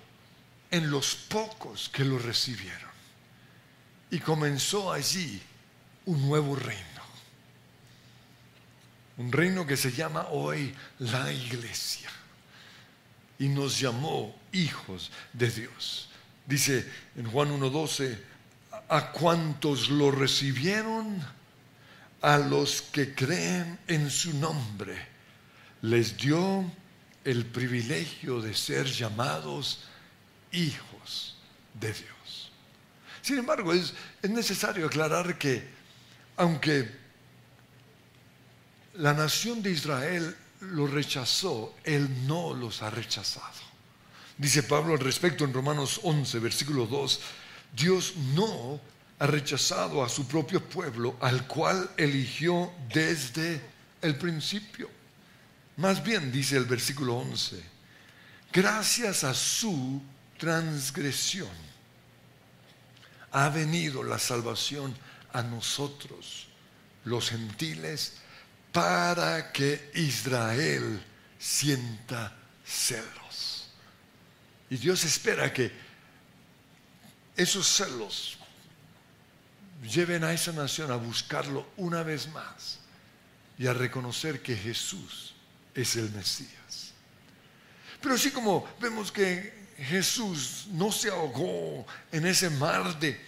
en 0.70 0.92
los 0.92 1.16
pocos 1.16 1.90
que 1.90 2.04
lo 2.04 2.20
recibieron. 2.20 2.92
Y 4.12 4.20
comenzó 4.20 4.92
allí 4.92 5.42
un 6.06 6.28
nuevo 6.28 6.56
reino. 6.56 6.84
Un 9.18 9.32
reino 9.32 9.66
que 9.66 9.78
se 9.78 9.92
llama 9.92 10.28
hoy 10.30 10.76
la 11.00 11.32
iglesia. 11.32 12.10
Y 13.40 13.48
nos 13.48 13.80
llamó 13.80 14.36
hijos 14.52 15.12
de 15.34 15.50
Dios. 15.50 16.10
Dice 16.46 16.90
en 17.16 17.32
Juan 17.32 17.50
1.12, 17.60 18.20
a 18.90 19.12
cuantos 19.12 19.90
lo 19.90 20.12
recibieron, 20.12 21.26
a 22.26 22.40
los 22.40 22.82
que 22.82 23.14
creen 23.14 23.78
en 23.88 24.10
su 24.10 24.34
nombre, 24.40 24.98
les 25.84 26.18
dio 26.18 26.66
el 27.24 27.46
privilegio 27.46 28.42
de 28.42 28.56
ser 28.56 28.88
llamados 28.88 29.84
hijos 30.52 31.38
de 31.80 31.94
Dios. 31.94 32.52
Sin 33.22 33.38
embargo, 33.38 33.74
es, 33.74 33.94
es 34.24 34.30
necesario 34.32 34.88
aclarar 34.88 35.38
que 35.38 35.70
aunque 36.38 36.90
la 38.96 39.14
nación 39.14 39.62
de 39.62 39.70
Israel 39.70 40.36
lo 40.62 40.88
rechazó, 40.88 41.76
Él 41.84 42.26
no 42.26 42.56
los 42.56 42.82
ha 42.82 42.90
rechazado. 42.90 43.62
Dice 44.36 44.64
Pablo 44.64 44.94
al 44.94 45.00
respecto 45.00 45.46
en 45.46 45.54
Romanos 45.54 46.00
11, 46.02 46.40
versículo 46.40 46.88
2, 46.88 47.20
Dios 47.76 48.16
no 48.34 48.82
ha 49.20 49.28
rechazado 49.28 50.04
a 50.04 50.10
su 50.10 50.28
propio 50.28 50.62
pueblo, 50.62 51.18
al 51.22 51.48
cual 51.48 51.90
eligió 51.98 52.72
desde 52.94 53.62
el 54.02 54.18
principio. 54.18 54.90
Más 55.78 56.04
bien, 56.04 56.32
dice 56.32 56.58
el 56.58 56.66
versículo 56.66 57.16
11, 57.18 57.62
gracias 58.52 59.24
a 59.24 59.34
su 59.34 60.02
transgresión 60.38 61.66
ha 63.36 63.50
venido 63.50 64.02
la 64.02 64.18
salvación 64.18 64.96
a 65.34 65.44
nosotros, 65.44 66.48
los 67.04 67.30
gentiles, 67.30 68.14
para 68.72 69.52
que 69.52 69.92
Israel 69.94 71.04
sienta 71.38 72.34
celos. 72.66 73.68
Y 74.70 74.78
Dios 74.78 75.04
espera 75.04 75.52
que 75.52 75.70
esos 77.36 77.68
celos 77.68 78.38
lleven 79.86 80.24
a 80.24 80.34
esa 80.34 80.52
nación 80.52 80.92
a 80.92 80.96
buscarlo 80.96 81.68
una 81.78 82.04
vez 82.04 82.28
más 82.30 82.80
y 83.58 83.68
a 83.68 83.74
reconocer 83.74 84.42
que 84.42 84.56
Jesús 84.56 85.34
es 85.74 85.96
el 85.96 86.10
Mesías. 86.12 86.94
Pero 88.02 88.16
así 88.16 88.32
como 88.32 88.68
vemos 88.80 89.12
que 89.12 89.66
Jesús 89.78 90.68
no 90.72 90.92
se 90.92 91.10
ahogó 91.10 91.86
en 92.12 92.26
ese 92.26 92.50
mar 92.50 92.98
de, 93.00 93.20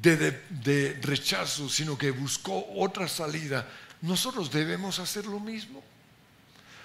de, 0.00 0.98
rechazo, 1.02 1.68
sino 1.68 1.96
que 1.96 2.10
buscó 2.10 2.66
otra 2.76 3.08
salida, 3.08 3.68
nosotros 4.00 4.50
debemos 4.50 4.98
hacer 4.98 5.26
lo 5.26 5.40
mismo. 5.40 5.82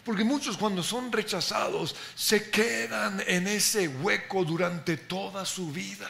Porque 0.04 0.24
muchos 0.24 0.58
cuando 0.58 0.82
son 0.82 1.12
rechazados 1.12 1.96
se 2.16 2.50
quedan 2.50 3.22
en 3.28 3.48
ese 3.48 3.88
hueco 3.88 4.44
durante 4.46 4.98
toda 4.98 5.46
su 5.46 5.72
vida. 5.72 6.10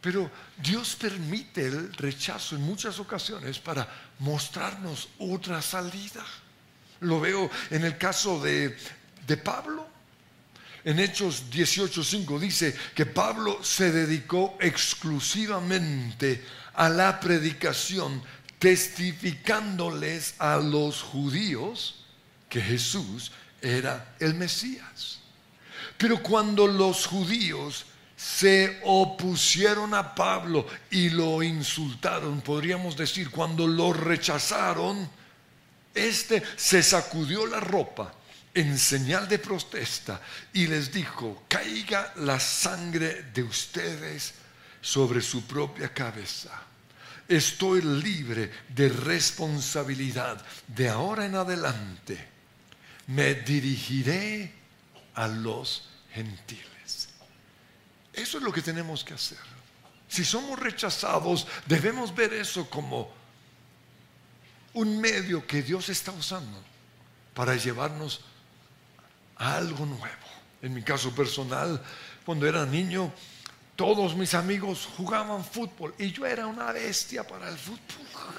Pero 0.00 0.30
Dios 0.56 0.96
permite 0.96 1.66
el 1.66 1.92
rechazo 1.92 2.56
en 2.56 2.62
muchas 2.62 2.98
ocasiones 2.98 3.58
para 3.58 3.86
mostrarnos 4.20 5.08
otra 5.18 5.60
salida. 5.60 6.24
Lo 7.00 7.20
veo 7.20 7.50
en 7.70 7.84
el 7.84 7.98
caso 7.98 8.40
de, 8.40 8.76
Pablo. 9.44 9.86
En 10.82 10.98
Hechos 10.98 11.44
18:5 11.50 12.38
dice 12.40 12.74
que 12.94 13.06
Pablo 13.06 13.62
se 13.62 13.92
dedicó 13.92 14.56
exclusivamente 14.60 16.44
a 16.74 16.88
la 16.88 17.20
predicación, 17.20 18.22
testificándoles 18.58 20.34
a 20.38 20.56
los 20.56 21.02
judíos 21.02 22.06
que 22.48 22.60
Jesús 22.60 23.30
era 23.60 24.16
el 24.18 24.34
Mesías. 24.34 25.20
Pero 25.96 26.22
cuando 26.22 26.66
los 26.66 27.06
judíos 27.06 27.84
se 28.20 28.80
opusieron 28.84 29.94
a 29.94 30.14
Pablo 30.14 30.66
y 30.90 31.08
lo 31.08 31.42
insultaron, 31.42 32.42
podríamos 32.42 32.94
decir, 32.94 33.30
cuando 33.30 33.66
lo 33.66 33.94
rechazaron, 33.94 35.08
este 35.94 36.42
se 36.54 36.82
sacudió 36.82 37.46
la 37.46 37.60
ropa 37.60 38.12
en 38.52 38.78
señal 38.78 39.26
de 39.26 39.38
protesta 39.38 40.20
y 40.52 40.66
les 40.66 40.92
dijo, 40.92 41.44
caiga 41.48 42.12
la 42.16 42.38
sangre 42.38 43.22
de 43.32 43.42
ustedes 43.42 44.34
sobre 44.82 45.22
su 45.22 45.46
propia 45.46 45.94
cabeza. 45.94 46.50
Estoy 47.26 47.80
libre 47.80 48.50
de 48.68 48.90
responsabilidad. 48.90 50.44
De 50.66 50.90
ahora 50.90 51.24
en 51.24 51.36
adelante 51.36 52.18
me 53.06 53.34
dirigiré 53.34 54.52
a 55.14 55.26
los 55.26 55.88
gentiles. 56.12 56.69
Eso 58.20 58.38
es 58.38 58.44
lo 58.44 58.52
que 58.52 58.62
tenemos 58.62 59.02
que 59.04 59.14
hacer. 59.14 59.38
Si 60.08 60.24
somos 60.24 60.58
rechazados, 60.58 61.46
debemos 61.66 62.14
ver 62.14 62.32
eso 62.34 62.68
como 62.68 63.10
un 64.74 65.00
medio 65.00 65.46
que 65.46 65.62
Dios 65.62 65.88
está 65.88 66.12
usando 66.12 66.58
para 67.34 67.56
llevarnos 67.56 68.20
a 69.36 69.56
algo 69.56 69.86
nuevo. 69.86 70.06
En 70.62 70.74
mi 70.74 70.82
caso 70.82 71.14
personal, 71.14 71.82
cuando 72.24 72.46
era 72.46 72.66
niño, 72.66 73.12
todos 73.76 74.14
mis 74.14 74.34
amigos 74.34 74.86
jugaban 74.96 75.44
fútbol 75.44 75.94
y 75.98 76.12
yo 76.12 76.26
era 76.26 76.46
una 76.46 76.70
bestia 76.72 77.26
para 77.26 77.48
el 77.48 77.56
fútbol. 77.56 78.34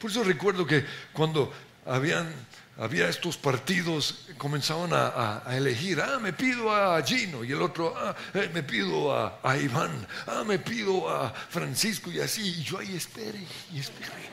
Por 0.00 0.10
eso 0.10 0.24
recuerdo 0.24 0.66
que 0.66 0.84
cuando 1.12 1.52
habían, 1.86 2.34
había 2.78 3.08
estos 3.08 3.36
partidos, 3.36 4.26
comenzaban 4.38 4.90
a, 4.92 5.42
elegir, 5.50 6.00
ah, 6.00 6.18
me 6.18 6.32
pido 6.32 6.74
a 6.74 7.02
Gino, 7.02 7.44
y 7.44 7.52
el 7.52 7.62
otro, 7.62 7.94
ah, 7.96 8.14
eh, 8.34 8.50
me 8.52 8.62
pido 8.62 9.14
a, 9.14 9.56
Iván, 9.56 10.06
ah, 10.26 10.42
me 10.44 10.58
pido 10.58 11.08
a 11.08 11.32
Francisco, 11.32 12.10
y 12.10 12.20
así, 12.20 12.42
y 12.42 12.62
yo 12.62 12.78
ahí 12.78 12.96
espere 12.96 13.40
y 13.72 13.80
espere. 13.80 14.30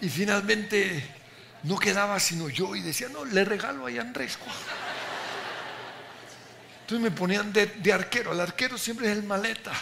Y 0.00 0.08
finalmente 0.08 1.02
no 1.64 1.78
quedaba 1.78 2.20
sino 2.20 2.48
yo 2.48 2.76
y 2.76 2.82
decía, 2.82 3.08
no, 3.08 3.24
le 3.24 3.44
regalo 3.44 3.86
a 3.86 3.90
Andrés. 3.90 4.38
Entonces 6.82 7.02
me 7.02 7.10
ponían 7.10 7.52
de, 7.52 7.92
arquero. 7.92 8.32
El 8.32 8.40
arquero 8.40 8.76
siempre 8.76 9.10
es 9.10 9.16
el 9.16 9.24
maleta. 9.24 9.72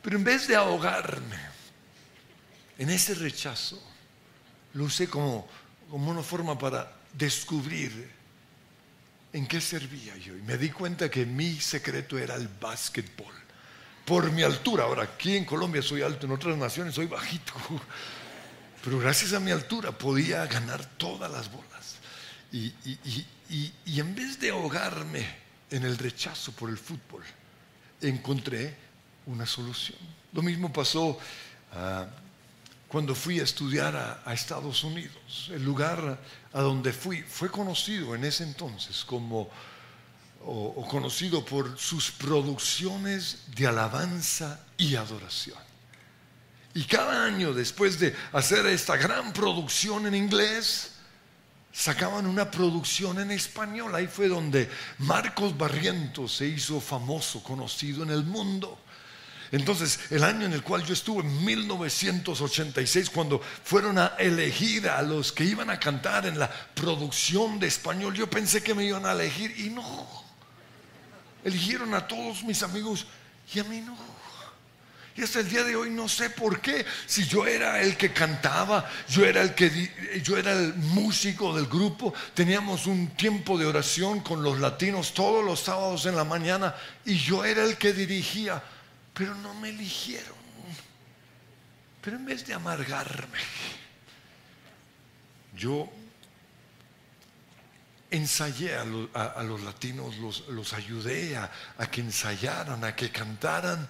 Pero 0.00 0.16
en 0.16 0.22
vez 0.22 0.46
de 0.46 0.54
ahogarme 0.54 1.36
en 2.78 2.90
ese 2.90 3.14
rechazo, 3.14 3.82
lo 4.74 4.84
usé 4.84 5.08
como, 5.08 5.48
como 5.92 6.10
una 6.10 6.22
forma 6.22 6.58
para 6.58 6.90
descubrir 7.12 8.10
en 9.30 9.46
qué 9.46 9.60
servía 9.60 10.16
yo. 10.16 10.34
Y 10.34 10.40
me 10.40 10.56
di 10.56 10.70
cuenta 10.70 11.10
que 11.10 11.26
mi 11.26 11.60
secreto 11.60 12.16
era 12.16 12.34
el 12.34 12.48
básquetbol. 12.48 13.34
Por 14.06 14.32
mi 14.32 14.42
altura. 14.42 14.84
Ahora, 14.84 15.02
aquí 15.02 15.36
en 15.36 15.44
Colombia 15.44 15.82
soy 15.82 16.00
alto, 16.00 16.24
en 16.24 16.32
otras 16.32 16.56
naciones 16.56 16.94
soy 16.94 17.08
bajito. 17.08 17.52
Pero 18.82 19.00
gracias 19.00 19.34
a 19.34 19.40
mi 19.40 19.50
altura 19.50 19.92
podía 19.92 20.46
ganar 20.46 20.82
todas 20.96 21.30
las 21.30 21.52
bolas. 21.52 21.96
Y, 22.50 22.72
en 24.00 24.14
vez 24.14 24.40
de 24.40 24.48
ahogarme 24.48 25.26
en 25.70 25.84
el 25.84 25.98
rechazo 25.98 26.52
por 26.52 26.70
el 26.70 26.78
fútbol, 26.78 27.22
encontré 28.00 28.74
una 29.26 29.44
solución. 29.44 29.98
Lo 30.32 30.40
mismo 30.40 30.72
pasó 30.72 31.18
ah, 31.74 32.06
cuando 32.92 33.14
fui 33.14 33.40
a 33.40 33.44
estudiar 33.44 34.22
a, 34.26 34.34
Estados 34.34 34.84
Unidos. 34.84 35.50
El 35.50 35.64
lugar 35.64 36.20
a 36.52 36.60
donde 36.60 36.92
fui 36.92 37.22
fue 37.22 37.50
conocido 37.50 38.14
en 38.14 38.22
ese 38.22 38.44
entonces 38.44 39.02
como, 39.06 39.48
o 40.44 40.86
conocido 40.86 41.42
por 41.42 41.78
sus 41.78 42.10
producciones 42.10 43.44
de 43.56 43.66
alabanza 43.66 44.60
y 44.76 44.96
adoración. 44.96 45.56
Y 46.74 46.84
cada 46.84 47.24
año, 47.24 47.54
después 47.54 47.98
de 47.98 48.14
hacer 48.30 48.66
esta 48.66 48.98
gran 48.98 49.32
producción 49.32 50.06
en 50.06 50.14
inglés, 50.14 50.92
sacaban 51.72 52.26
una 52.26 52.50
producción 52.50 53.18
en 53.20 53.30
español. 53.30 53.94
Ahí 53.94 54.06
fue 54.06 54.28
donde 54.28 54.70
Marcos 54.98 55.56
Barrientos 55.56 56.36
se 56.36 56.46
hizo 56.46 56.78
famoso, 56.78 57.42
conocido 57.42 58.02
en 58.02 58.10
el 58.10 58.24
mundo. 58.24 58.78
Entonces, 59.52 60.00
el 60.08 60.24
año 60.24 60.46
en 60.46 60.54
el 60.54 60.62
cual 60.62 60.82
yo 60.82 60.94
estuve, 60.94 61.22
en 61.22 61.44
1986, 61.44 63.10
cuando 63.10 63.38
fueron 63.38 63.98
a 63.98 64.14
elegir 64.18 64.88
a 64.88 65.02
los 65.02 65.30
que 65.30 65.44
iban 65.44 65.68
a 65.68 65.78
cantar 65.78 66.24
en 66.24 66.38
la 66.38 66.50
producción 66.50 67.58
de 67.58 67.66
español, 67.66 68.14
yo 68.14 68.30
pensé 68.30 68.62
que 68.62 68.74
me 68.74 68.84
iban 68.84 69.04
a 69.04 69.12
elegir 69.12 69.54
y 69.58 69.68
no. 69.68 70.08
Eligieron 71.44 71.92
a 71.92 72.08
todos 72.08 72.42
mis 72.44 72.62
amigos 72.62 73.06
y 73.54 73.60
a 73.60 73.64
mí 73.64 73.82
no. 73.82 73.94
Y 75.14 75.22
hasta 75.22 75.40
el 75.40 75.50
día 75.50 75.62
de 75.64 75.76
hoy 75.76 75.90
no 75.90 76.08
sé 76.08 76.30
por 76.30 76.60
qué. 76.62 76.86
Si 77.06 77.26
yo 77.26 77.46
era 77.46 77.82
el 77.82 77.98
que 77.98 78.12
cantaba, 78.12 78.88
yo 79.08 79.26
era 79.26 79.42
el 79.42 79.54
que 79.54 79.70
yo 80.22 80.38
era 80.38 80.52
el 80.52 80.74
músico 80.74 81.54
del 81.54 81.66
grupo, 81.66 82.14
teníamos 82.32 82.86
un 82.86 83.08
tiempo 83.08 83.58
de 83.58 83.66
oración 83.66 84.20
con 84.20 84.42
los 84.42 84.58
latinos 84.58 85.12
todos 85.12 85.44
los 85.44 85.60
sábados 85.60 86.06
en 86.06 86.16
la 86.16 86.24
mañana 86.24 86.74
y 87.04 87.18
yo 87.18 87.44
era 87.44 87.64
el 87.64 87.76
que 87.76 87.92
dirigía, 87.92 88.62
pero 89.14 89.34
no 89.34 89.54
me 89.54 89.70
eligieron. 89.70 90.42
Pero 92.00 92.16
en 92.16 92.24
vez 92.24 92.46
de 92.46 92.54
amargarme, 92.54 93.38
yo 95.56 95.88
ensayé 98.10 98.74
a, 98.76 98.84
los 98.84 99.62
latinos, 99.62 100.16
los, 100.18 100.72
ayudé 100.72 101.36
a 101.36 101.50
que 101.90 102.00
ensayaran, 102.00 102.82
a 102.84 102.96
que 102.96 103.10
cantaran 103.10 103.88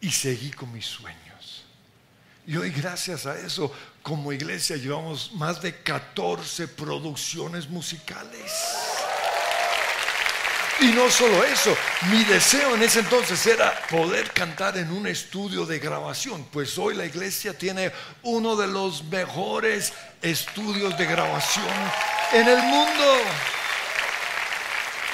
y 0.00 0.10
seguí 0.10 0.50
con 0.50 0.72
mis 0.72 0.86
sueños. 0.86 1.22
Y 2.46 2.56
hoy 2.56 2.70
gracias 2.70 3.26
a 3.26 3.38
eso, 3.38 3.72
como 4.02 4.32
iglesia, 4.32 4.76
llevamos 4.76 5.32
más 5.34 5.62
de 5.62 5.80
14 5.80 6.66
producciones 6.68 7.68
musicales. 7.68 8.52
Y 10.80 10.86
no 10.86 11.10
solo 11.10 11.44
eso, 11.44 11.76
mi 12.10 12.24
deseo 12.24 12.74
en 12.74 12.82
ese 12.82 13.00
entonces 13.00 13.46
era 13.46 13.72
poder 13.88 14.32
cantar 14.32 14.76
en 14.78 14.90
un 14.90 15.06
estudio 15.06 15.64
de 15.64 15.78
grabación, 15.78 16.46
pues 16.50 16.76
hoy 16.78 16.94
la 16.94 17.04
iglesia 17.04 17.56
tiene 17.56 17.92
uno 18.22 18.56
de 18.56 18.66
los 18.66 19.04
mejores 19.04 19.92
estudios 20.22 20.96
de 20.98 21.06
grabación 21.06 21.66
en 22.32 22.48
el 22.48 22.62
mundo. 22.62 23.18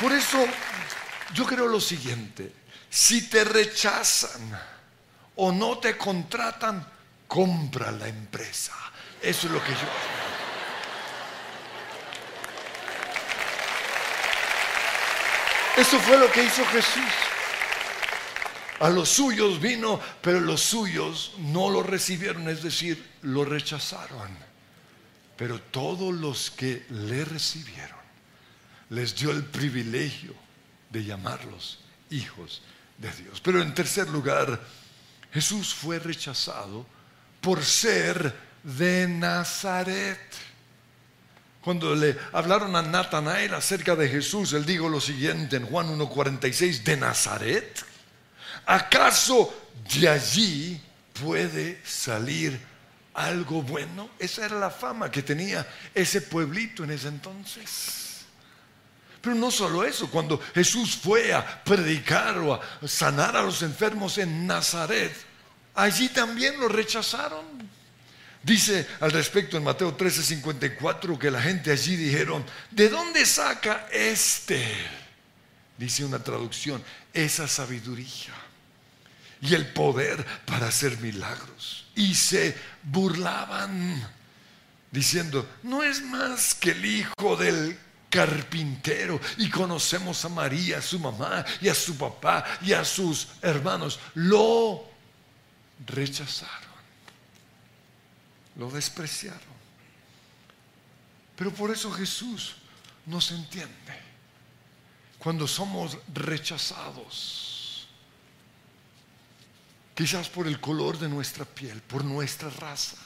Por 0.01 0.13
eso 0.13 0.47
yo 1.35 1.45
creo 1.45 1.67
lo 1.67 1.81
siguiente, 1.81 2.53
si 2.89 3.29
te 3.29 3.45
rechazan, 3.45 4.59
o 5.41 5.53
no 5.53 5.79
te 5.79 5.97
contratan, 5.97 6.85
compra 7.27 7.93
la 7.93 8.09
empresa. 8.09 8.73
Eso 9.21 9.47
es 9.47 9.53
lo 9.53 9.63
que 9.63 9.73
yo 9.73 10.28
Eso 15.79 16.01
fue 16.01 16.19
lo 16.19 16.31
que 16.33 16.43
hizo 16.43 16.65
Jesús. 16.67 17.13
A 18.81 18.91
los 18.91 19.09
suyos 19.09 19.61
vino, 19.61 20.01
pero 20.21 20.41
los 20.41 20.61
suyos 20.61 21.35
no 21.39 21.71
lo 21.71 21.85
recibieron, 21.85 22.49
es 22.49 22.65
decir, 22.65 23.13
lo 23.23 23.45
rechazaron. 23.45 24.37
Pero 25.37 25.61
todos 25.61 26.13
los 26.13 26.51
que 26.51 26.85
le 26.91 27.25
recibieron, 27.25 27.99
les 28.91 29.15
dio 29.15 29.31
el 29.31 29.45
privilegio 29.45 30.35
de 30.91 31.05
llamarlos 31.05 31.79
hijos 32.11 32.63
de 32.97 33.13
Dios. 33.13 33.41
Pero 33.41 33.63
en 33.63 33.73
tercer 33.73 34.09
lugar, 34.09 34.61
Jesús 35.33 35.73
fue 35.73 36.01
rechazado 36.01 36.85
por 37.41 37.65
ser 37.65 38.35
de 38.65 39.07
Nazaret. 39.07 40.19
Cuando 41.61 41.95
le 41.95 42.17
hablaron 42.33 42.77
a 42.77 42.83
Natanael 42.83 43.53
acerca 43.55 43.97
de 43.97 44.09
Jesús, 44.09 44.53
él 44.53 44.65
dijo 44.65 44.89
lo 44.89 45.01
siguiente 45.01 45.57
en 45.57 45.67
Juan 45.67 45.99
1.46, 45.99 46.83
¿de 46.83 46.97
Nazaret? 46.97 47.85
¿Acaso 48.67 49.71
de 49.99 50.09
allí 50.09 50.81
puede 51.21 51.81
salir 51.85 52.61
algo 53.15 53.63
bueno? 53.63 54.11
Esa 54.19 54.47
era 54.47 54.59
la 54.59 54.71
fama 54.71 55.11
que 55.11 55.23
tenía 55.23 55.67
ese 55.95 56.23
pueblito 56.23 56.85
en 56.85 56.93
ese 56.93 57.09
entonces. 57.09 58.09
Pero 59.21 59.35
no 59.35 59.51
solo 59.51 59.85
eso, 59.85 60.09
cuando 60.11 60.41
Jesús 60.55 60.97
fue 60.97 61.33
a 61.33 61.65
predicar 61.65 62.39
o 62.39 62.55
a 62.55 62.61
sanar 62.87 63.37
a 63.37 63.43
los 63.43 63.63
enfermos 63.63 64.17
en 64.19 64.47
Nazaret, 64.47 65.13
allí 65.75 66.09
también 66.11 66.59
lo 66.61 66.69
rechazaron. 66.69 67.58
Dice 68.49 68.87
al 69.01 69.13
respecto 69.13 69.59
en 69.59 69.65
Mateo 69.65 69.95
13:54 69.95 71.19
que 71.19 71.31
la 71.31 71.43
gente 71.43 71.71
allí 71.71 71.97
dijeron, 71.97 72.43
¿de 72.71 72.89
dónde 72.89 73.27
saca 73.27 73.87
este? 73.93 74.67
Dice 75.77 76.03
una 76.03 76.19
traducción, 76.19 76.83
esa 77.13 77.47
sabiduría 77.47 78.35
y 79.43 79.55
el 79.55 79.67
poder 79.67 80.25
para 80.47 80.69
hacer 80.69 80.99
milagros. 80.99 81.87
Y 81.95 82.15
se 82.15 82.57
burlaban 82.83 84.09
diciendo, 84.91 85.47
no 85.63 85.83
es 85.83 86.01
más 86.03 86.55
que 86.55 86.71
el 86.71 86.85
hijo 86.87 87.37
del 87.37 87.79
carpintero 88.09 89.21
y 89.37 89.51
conocemos 89.51 90.25
a 90.25 90.31
María, 90.31 90.81
su 90.81 90.99
mamá, 90.99 91.45
y 91.61 91.69
a 91.69 91.75
su 91.75 91.99
papá, 91.99 92.45
y 92.63 92.73
a 92.73 92.83
sus 92.83 93.29
hermanos. 93.43 94.01
Lo 94.15 94.89
rechazaron, 95.87 96.68
lo 98.59 98.71
despreciaron. 98.71 99.59
Pero 101.37 101.53
por 101.53 101.71
eso 101.71 101.91
Jesús 101.93 102.57
nos 103.07 103.31
entiende. 103.31 104.09
Cuando 105.19 105.49
somos 105.49 105.97
rechazados, 106.13 107.89
quizás 109.95 110.29
por 110.29 110.47
el 110.47 110.61
color 110.61 110.99
de 110.99 111.09
nuestra 111.09 111.45
piel, 111.45 111.81
por 111.83 112.05
nuestra 112.05 112.51
raza. 112.51 112.97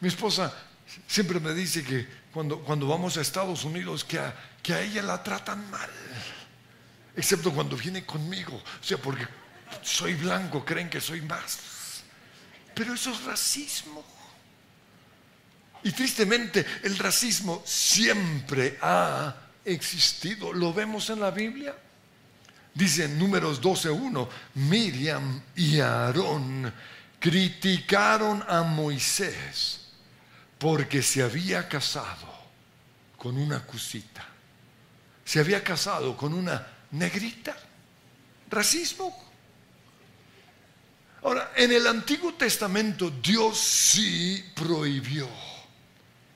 Mi 0.00 0.08
esposa 0.08 0.52
siempre 1.06 1.40
me 1.40 1.54
dice 1.54 1.84
que 1.84 2.08
cuando, 2.32 2.60
cuando 2.60 2.86
vamos 2.86 3.16
a 3.16 3.20
Estados 3.20 3.64
Unidos 3.64 4.04
que 4.04 4.18
a, 4.18 4.34
que 4.62 4.72
a 4.72 4.80
ella 4.80 5.02
la 5.02 5.22
tratan 5.22 5.68
mal, 5.70 5.90
excepto 7.16 7.52
cuando 7.52 7.76
viene 7.76 8.04
conmigo, 8.04 8.56
o 8.56 8.84
sea, 8.84 8.98
porque 8.98 9.26
soy 9.82 10.14
blanco, 10.14 10.64
creen 10.64 10.88
que 10.88 11.00
soy 11.00 11.20
más. 11.22 11.69
Pero 12.74 12.94
eso 12.94 13.10
es 13.12 13.24
racismo. 13.24 14.04
Y 15.82 15.92
tristemente 15.92 16.64
el 16.82 16.98
racismo 16.98 17.62
siempre 17.64 18.78
ha 18.82 19.34
existido. 19.64 20.52
Lo 20.52 20.72
vemos 20.72 21.08
en 21.10 21.20
la 21.20 21.30
Biblia. 21.30 21.74
Dice 22.74 23.04
en 23.04 23.18
números 23.18 23.60
12.1, 23.60 24.28
Miriam 24.54 25.42
y 25.56 25.80
Aarón 25.80 26.72
criticaron 27.18 28.44
a 28.48 28.62
Moisés 28.62 29.80
porque 30.58 31.02
se 31.02 31.22
había 31.22 31.68
casado 31.68 32.28
con 33.16 33.36
una 33.36 33.60
cusita. 33.60 34.26
Se 35.24 35.40
había 35.40 35.62
casado 35.64 36.16
con 36.16 36.34
una 36.34 36.66
negrita. 36.92 37.56
Racismo. 38.50 39.29
Ahora, 41.22 41.52
en 41.54 41.72
el 41.72 41.86
Antiguo 41.86 42.34
Testamento 42.34 43.10
Dios 43.10 43.58
sí 43.58 44.44
prohibió 44.54 45.28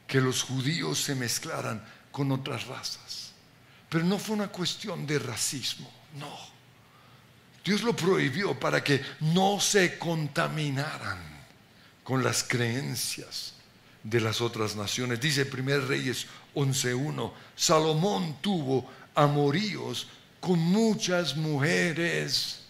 que 0.06 0.20
los 0.20 0.42
judíos 0.42 1.00
se 1.00 1.14
mezclaran 1.14 1.82
con 2.12 2.30
otras 2.32 2.66
razas. 2.66 3.32
Pero 3.88 4.04
no 4.04 4.18
fue 4.18 4.36
una 4.36 4.48
cuestión 4.48 5.06
de 5.06 5.18
racismo, 5.18 5.90
no. 6.18 6.36
Dios 7.64 7.82
lo 7.82 7.96
prohibió 7.96 8.58
para 8.58 8.84
que 8.84 9.02
no 9.20 9.58
se 9.58 9.98
contaminaran 9.98 11.18
con 12.02 12.22
las 12.22 12.44
creencias 12.44 13.54
de 14.02 14.20
las 14.20 14.42
otras 14.42 14.76
naciones. 14.76 15.18
Dice 15.18 15.48
1 15.50 15.86
Reyes 15.86 16.26
11.1, 16.54 17.32
Salomón 17.56 18.36
tuvo 18.42 18.90
amoríos 19.14 20.08
con 20.40 20.58
muchas 20.58 21.36
mujeres 21.36 22.63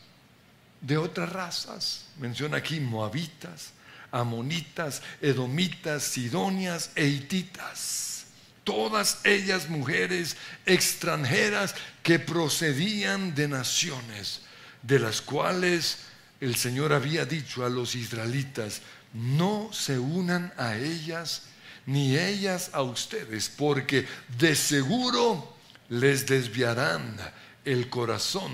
de 0.87 0.99
otras 0.99 1.33
razas. 1.33 2.05
Menciona 2.19 2.59
aquí 2.59 2.79
moabitas, 2.79 3.73
amonitas, 4.13 5.03
edomitas, 5.21 6.03
sidonias 6.03 6.91
e 6.95 7.07
hititas. 7.07 8.27
Todas 8.65 9.19
ellas 9.25 9.69
mujeres 9.69 10.37
extranjeras 10.67 11.75
que 12.03 12.19
procedían 12.19 13.35
de 13.35 13.49
naciones 13.49 14.43
de 14.83 14.99
las 14.99 15.21
cuales 15.21 15.99
el 16.41 16.57
Señor 16.57 16.93
había 16.93 17.25
dicho 17.25 17.65
a 17.65 17.71
los 17.71 17.95
israelitas, 17.95 18.83
no 19.15 19.71
se 19.73 19.99
unan 19.99 20.53
a 20.57 20.77
ellas 20.77 21.43
ni 21.87 22.17
ellas 22.17 22.71
a 22.73 22.83
ustedes, 22.83 23.49
porque 23.49 24.07
de 24.39 24.55
seguro 24.55 25.57
les 25.89 26.27
desviarán 26.27 27.17
el 27.65 27.89
corazón 27.89 28.53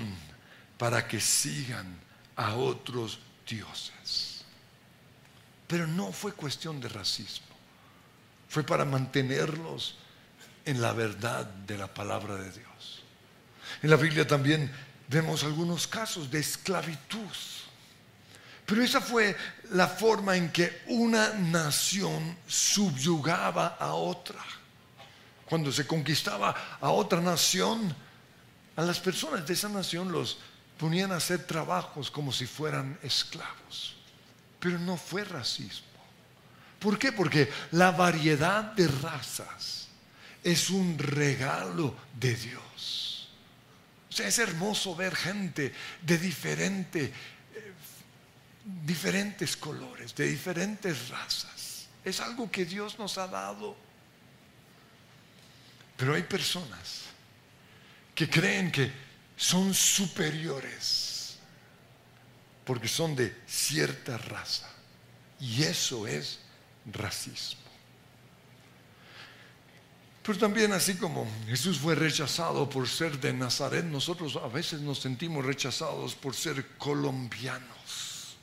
para 0.77 1.07
que 1.07 1.19
sigan 1.19 2.01
a 2.35 2.55
otros 2.55 3.19
dioses. 3.47 4.43
Pero 5.67 5.87
no 5.87 6.11
fue 6.11 6.33
cuestión 6.33 6.79
de 6.81 6.89
racismo, 6.89 7.55
fue 8.49 8.63
para 8.63 8.85
mantenerlos 8.85 9.95
en 10.65 10.81
la 10.81 10.93
verdad 10.93 11.45
de 11.45 11.77
la 11.77 11.87
palabra 11.87 12.35
de 12.35 12.51
Dios. 12.51 13.03
En 13.81 13.89
la 13.89 13.95
Biblia 13.95 14.27
también 14.27 14.71
vemos 15.07 15.43
algunos 15.43 15.87
casos 15.87 16.29
de 16.29 16.39
esclavitud. 16.39 17.19
Pero 18.65 18.83
esa 18.83 19.01
fue 19.01 19.35
la 19.71 19.87
forma 19.87 20.37
en 20.37 20.51
que 20.51 20.83
una 20.87 21.33
nación 21.33 22.37
subyugaba 22.47 23.75
a 23.79 23.93
otra. 23.93 24.41
Cuando 25.45 25.71
se 25.71 25.85
conquistaba 25.85 26.77
a 26.79 26.89
otra 26.89 27.19
nación, 27.19 27.93
a 28.75 28.81
las 28.81 28.99
personas 28.99 29.45
de 29.45 29.53
esa 29.53 29.67
nación 29.67 30.11
los 30.11 30.37
ponían 30.81 31.11
a 31.11 31.17
hacer 31.17 31.45
trabajos 31.45 32.09
como 32.09 32.31
si 32.31 32.47
fueran 32.47 32.97
esclavos. 33.03 33.93
Pero 34.59 34.79
no 34.79 34.97
fue 34.97 35.23
racismo. 35.23 35.85
¿Por 36.79 36.97
qué? 36.97 37.11
Porque 37.11 37.51
la 37.69 37.91
variedad 37.91 38.63
de 38.63 38.87
razas 38.87 39.89
es 40.43 40.71
un 40.71 40.97
regalo 40.97 41.95
de 42.19 42.33
Dios. 42.33 43.29
O 44.09 44.11
sea, 44.11 44.27
es 44.27 44.39
hermoso 44.39 44.95
ver 44.95 45.15
gente 45.15 45.71
de 46.01 46.17
diferente, 46.17 47.05
eh, 47.05 47.73
diferentes 48.83 49.55
colores, 49.55 50.15
de 50.15 50.25
diferentes 50.25 51.09
razas. 51.09 51.89
Es 52.03 52.19
algo 52.21 52.49
que 52.49 52.65
Dios 52.65 52.97
nos 52.97 53.19
ha 53.19 53.27
dado. 53.27 53.77
Pero 55.95 56.15
hay 56.15 56.23
personas 56.23 57.03
que 58.15 58.27
creen 58.27 58.71
que 58.71 59.10
son 59.41 59.73
superiores 59.73 61.39
porque 62.63 62.87
son 62.87 63.15
de 63.15 63.35
cierta 63.47 64.15
raza. 64.19 64.69
Y 65.39 65.63
eso 65.63 66.05
es 66.05 66.39
racismo. 66.85 67.59
Pero 70.21 70.37
también 70.37 70.71
así 70.73 70.93
como 70.95 71.27
Jesús 71.47 71.79
fue 71.79 71.95
rechazado 71.95 72.69
por 72.69 72.87
ser 72.87 73.19
de 73.19 73.33
Nazaret, 73.33 73.83
nosotros 73.83 74.35
a 74.35 74.47
veces 74.47 74.79
nos 74.81 74.99
sentimos 74.99 75.43
rechazados 75.43 76.13
por 76.13 76.35
ser 76.35 76.77
colombianos. 76.77 78.37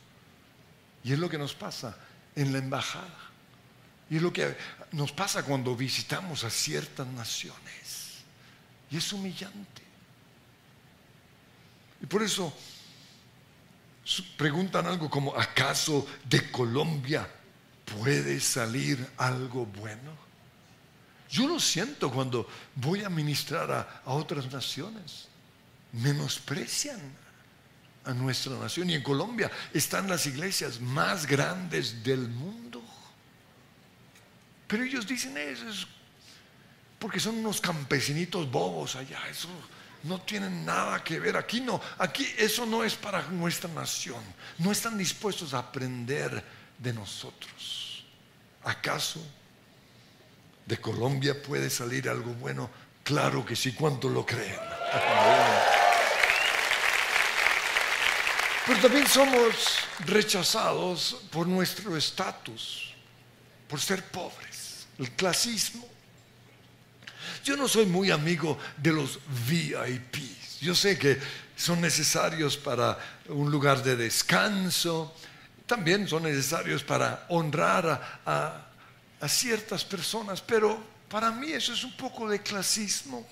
Y 1.04 1.12
es 1.12 1.18
lo 1.20 1.30
que 1.30 1.38
nos 1.38 1.54
pasa 1.54 1.96
en 2.34 2.52
la 2.52 2.58
embajada. 2.58 3.30
Y 4.10 4.16
es 4.16 4.22
lo 4.22 4.32
que 4.32 4.56
nos 4.90 5.12
pasa 5.12 5.44
cuando 5.44 5.76
visitamos 5.76 6.42
a 6.42 6.50
ciertas 6.50 7.06
naciones. 7.06 8.24
Y 8.90 8.96
es 8.96 9.12
humillante. 9.12 9.87
Y 12.00 12.06
por 12.06 12.22
eso 12.22 12.52
preguntan 14.36 14.86
algo 14.86 15.10
como, 15.10 15.36
¿acaso 15.36 16.06
de 16.24 16.50
Colombia 16.50 17.28
puede 17.84 18.40
salir 18.40 19.06
algo 19.16 19.66
bueno? 19.66 20.28
Yo 21.30 21.46
lo 21.46 21.60
siento 21.60 22.10
cuando 22.10 22.48
voy 22.74 23.04
a 23.04 23.10
ministrar 23.10 23.70
a, 23.70 24.10
otras 24.10 24.50
naciones. 24.50 25.28
Menosprecian 25.92 27.00
a 28.04 28.14
nuestra 28.14 28.56
nación. 28.56 28.88
Y 28.88 28.94
en 28.94 29.02
Colombia 29.02 29.50
están 29.74 30.08
las 30.08 30.26
iglesias 30.26 30.80
más 30.80 31.26
grandes 31.26 32.02
del 32.02 32.28
mundo. 32.28 32.82
Pero 34.66 34.84
ellos 34.84 35.06
dicen 35.06 35.36
eso 35.36 35.68
es 35.68 35.86
porque 36.98 37.20
son 37.20 37.36
unos 37.36 37.60
campesinitos 37.60 38.50
bobos 38.50 38.96
allá. 38.96 39.20
Eso 39.30 39.48
no 40.04 40.20
tienen 40.20 40.64
nada 40.64 41.02
que 41.02 41.18
ver. 41.18 41.36
Aquí 41.36 41.60
no, 41.60 41.80
aquí 41.98 42.26
eso 42.38 42.66
no 42.66 42.84
es 42.84 42.94
para 42.94 43.22
nuestra 43.28 43.70
nación. 43.70 44.22
No 44.58 44.72
están 44.72 44.96
dispuestos 44.96 45.54
a 45.54 45.58
aprender 45.58 46.42
de 46.78 46.92
nosotros. 46.92 48.04
¿Acaso 48.64 49.20
de 50.66 50.80
Colombia 50.80 51.42
puede 51.42 51.70
salir 51.70 52.08
algo 52.08 52.32
bueno? 52.34 52.70
Claro 53.02 53.44
que 53.44 53.56
sí, 53.56 53.72
¿cuánto 53.72 54.08
lo 54.08 54.26
creen? 54.26 54.58
Pero 58.66 58.80
también 58.80 59.06
somos 59.06 59.78
rechazados 60.00 61.22
por 61.30 61.46
nuestro 61.46 61.96
estatus, 61.96 62.92
por 63.66 63.80
ser 63.80 64.04
pobres, 64.04 64.86
el 64.98 65.10
clasismo. 65.12 65.88
Yo 67.44 67.56
no 67.56 67.68
soy 67.68 67.86
muy 67.86 68.10
amigo 68.10 68.58
de 68.76 68.92
los 68.92 69.18
VIPs. 69.48 70.60
Yo 70.60 70.74
sé 70.74 70.98
que 70.98 71.18
son 71.56 71.80
necesarios 71.80 72.56
para 72.56 72.98
un 73.28 73.50
lugar 73.50 73.82
de 73.82 73.96
descanso, 73.96 75.14
también 75.66 76.08
son 76.08 76.22
necesarios 76.22 76.82
para 76.82 77.26
honrar 77.28 78.20
a, 78.24 78.64
ciertas 79.26 79.84
personas, 79.84 80.40
pero 80.40 80.80
para 81.08 81.32
mí 81.32 81.50
eso 81.50 81.72
es 81.72 81.82
un 81.82 81.96
poco 81.96 82.28
de 82.28 82.40
clasismo. 82.40 83.26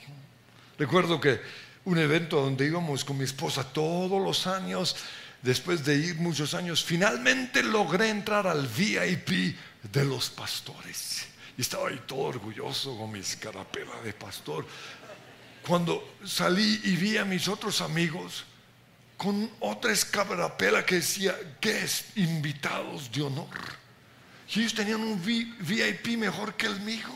Recuerdo 0.77 1.21
que 1.21 1.40
un 1.85 1.97
evento 1.99 2.40
donde 2.40 2.66
íbamos 2.66 3.05
con 3.05 3.16
mi 3.16 3.25
esposa 3.25 3.64
todos 3.64 4.21
los 4.21 4.49
años, 4.49 4.97
después 5.40 5.85
de 5.85 5.95
ir 5.95 6.16
muchos 6.16 6.55
años, 6.55 6.83
finalmente 6.83 7.62
logré 7.62 8.09
entrar 8.09 8.49
al 8.49 8.66
VIP 8.66 9.57
de 9.85 10.05
los 10.05 10.29
pastores. 10.31 11.27
Y 11.57 11.62
estaba 11.62 11.88
ahí 11.88 12.01
todo 12.07 12.21
orgulloso 12.21 12.97
con 12.97 13.12
mi 13.12 13.21
escarapela 13.21 14.01
de 14.03 14.12
pastor. 14.12 14.66
Cuando 15.66 16.16
salí 16.25 16.81
y 16.85 16.97
vi 16.97 17.16
a 17.16 17.25
mis 17.25 17.49
otros 17.49 17.81
amigos 17.81 18.45
con 19.16 19.51
otra 19.61 19.92
escarapela 19.92 20.85
que 20.85 20.97
decía 20.97 21.35
guest, 21.61 22.16
invitados 22.16 23.11
de 23.11 23.23
honor. 23.23 23.57
Y 24.55 24.61
ellos 24.61 24.75
tenían 24.75 25.01
un 25.01 25.21
VIP 25.25 26.19
mejor 26.19 26.55
que 26.55 26.66
el 26.66 26.81
mío. 26.81 27.09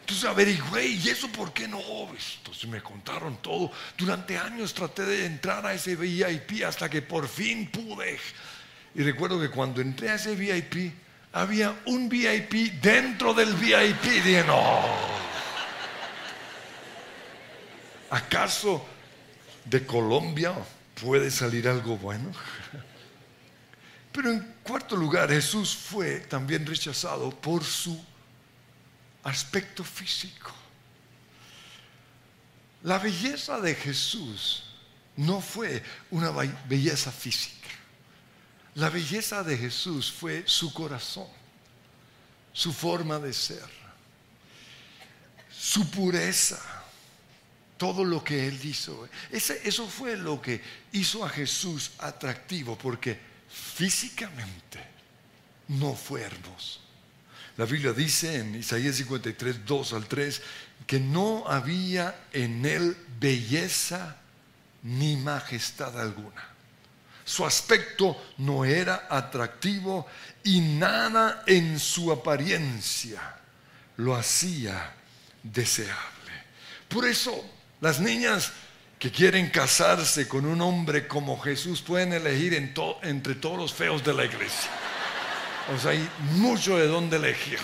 Entonces 0.00 0.24
averigüé, 0.24 0.86
¿y 0.86 1.08
eso 1.08 1.28
por 1.28 1.52
qué 1.52 1.68
no? 1.68 1.80
Entonces 1.80 2.66
me 2.68 2.82
contaron 2.82 3.36
todo. 3.42 3.70
Durante 3.96 4.38
años 4.38 4.74
traté 4.74 5.04
de 5.04 5.26
entrar 5.26 5.64
a 5.66 5.74
ese 5.74 5.96
VIP 5.96 6.64
hasta 6.64 6.88
que 6.88 7.02
por 7.02 7.28
fin 7.28 7.70
pude. 7.70 8.18
Y 8.94 9.02
recuerdo 9.02 9.40
que 9.40 9.50
cuando 9.50 9.80
entré 9.80 10.10
a 10.10 10.14
ese 10.14 10.34
VIP, 10.34 10.92
había 11.32 11.80
un 11.86 12.08
VIP 12.08 12.80
dentro 12.80 13.34
del 13.34 13.54
VIP. 13.54 14.02
Dije, 14.02 14.44
no. 14.44 14.82
¿Acaso 18.10 18.84
de 19.64 19.86
Colombia 19.86 20.54
puede 21.00 21.30
salir 21.30 21.66
algo 21.66 21.96
bueno? 21.96 22.30
Pero 24.12 24.30
en 24.30 24.56
cuarto 24.62 24.94
lugar, 24.94 25.30
Jesús 25.30 25.74
fue 25.74 26.20
también 26.20 26.66
rechazado 26.66 27.30
por 27.30 27.64
su 27.64 27.98
aspecto 29.24 29.82
físico. 29.82 30.52
La 32.82 32.98
belleza 32.98 33.58
de 33.60 33.74
Jesús 33.74 34.64
no 35.16 35.40
fue 35.40 35.82
una 36.10 36.30
belleza 36.68 37.10
física. 37.10 37.68
La 38.74 38.88
belleza 38.88 39.42
de 39.42 39.58
Jesús 39.58 40.10
fue 40.10 40.44
su 40.46 40.72
corazón. 40.72 41.28
su 42.54 42.70
forma 42.70 43.18
de 43.18 43.32
ser, 43.32 43.64
su 45.50 45.90
pureza, 45.90 46.60
todo 47.78 48.04
lo 48.04 48.22
que 48.22 48.46
él 48.46 48.60
hizo. 48.62 49.08
eso 49.30 49.88
fue 49.88 50.16
lo 50.16 50.40
que 50.40 50.60
hizo 50.92 51.24
a 51.24 51.30
Jesús 51.30 51.92
atractivo, 51.98 52.76
porque 52.76 53.18
físicamente 53.48 54.78
no 55.68 55.94
fue 55.94 56.20
hermoso. 56.22 56.80
La 57.56 57.64
Biblia 57.64 57.92
dice 57.92 58.38
en 58.38 58.54
Isaías 58.54 58.96
53, 58.96 59.64
2 59.64 59.92
al 59.94 60.06
3, 60.06 60.42
que 60.86 61.00
no 61.00 61.44
había 61.46 62.26
en 62.32 62.64
él 62.64 62.96
belleza 63.18 64.16
ni 64.82 65.16
majestad 65.16 65.98
alguna. 65.98 66.51
Su 67.24 67.44
aspecto 67.44 68.16
no 68.38 68.64
era 68.64 69.06
atractivo 69.08 70.06
y 70.44 70.60
nada 70.60 71.44
en 71.46 71.78
su 71.78 72.10
apariencia 72.10 73.20
lo 73.96 74.14
hacía 74.14 74.92
deseable. 75.42 76.32
Por 76.88 77.06
eso 77.06 77.44
las 77.80 78.00
niñas 78.00 78.52
que 78.98 79.10
quieren 79.10 79.50
casarse 79.50 80.28
con 80.28 80.46
un 80.46 80.60
hombre 80.60 81.08
como 81.08 81.40
Jesús 81.40 81.82
pueden 81.82 82.12
elegir 82.12 82.54
entre 82.54 83.34
todos 83.34 83.58
los 83.58 83.72
feos 83.72 84.04
de 84.04 84.14
la 84.14 84.24
iglesia. 84.24 84.70
O 85.74 85.78
sea, 85.78 85.92
hay 85.92 86.08
mucho 86.32 86.76
de 86.76 86.86
dónde 86.86 87.16
elegir. 87.16 87.58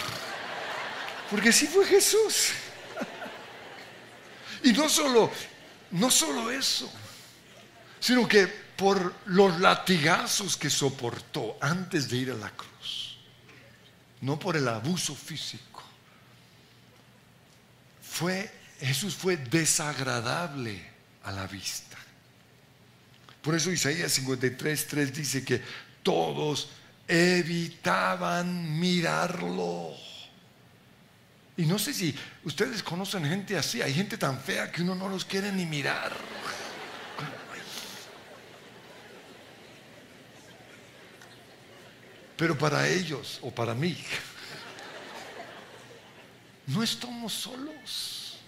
Porque 1.31 1.53
sí 1.53 1.67
fue 1.67 1.85
Jesús. 1.85 2.51
Y 4.65 4.73
no 4.73 4.89
solo, 4.89 5.31
no 5.93 6.11
solo 6.11 6.51
eso, 6.51 6.91
sino 8.01 8.27
que 8.27 8.68
por 8.79 9.13
los 9.27 9.59
latigazos 9.59 10.57
que 10.57 10.71
soportó 10.71 11.59
antes 11.61 12.09
de 12.09 12.17
ir 12.17 12.31
a 12.31 12.37
la 12.37 12.51
cruz, 12.51 13.19
no 14.21 14.39
por 14.39 14.57
el 14.57 14.69
abuso 14.69 15.17
físico. 15.17 15.83
Jesús 18.81 19.17
fue 19.17 19.37
desagradable 19.37 20.81
a 21.25 21.33
la 21.33 21.49
vista. 21.49 21.97
Por 23.43 23.57
eso 23.57 23.73
Isaías 23.73 24.13
53, 24.13 24.87
3 24.87 25.13
dice 25.13 25.45
que 25.45 25.61
todos 26.05 26.71
evitaban 27.09 28.79
mirarlo. 28.79 29.91
Y 31.57 31.67
no 31.67 31.81
sé 31.81 31.93
si 31.93 32.15
ustedes 32.45 32.85
conocen 32.85 33.25
gente 33.25 33.59
así, 33.59 33.83
hay 33.83 33.93
gente 33.93 34.17
tan 34.17 34.41
fea 34.41 34.71
que 34.71 34.83
uno 34.83 34.95
no 34.95 35.09
los 35.09 35.25
quiere 35.25 35.51
ni 35.51 35.67
mirar. 35.67 36.13
Pero 42.39 42.57
para 42.57 42.89
ellos 42.89 43.41
o 43.43 43.51
para 43.51 43.75
mí, 43.75 43.99
no 46.69 46.85
estamos 46.85 47.33
solos 47.33 48.39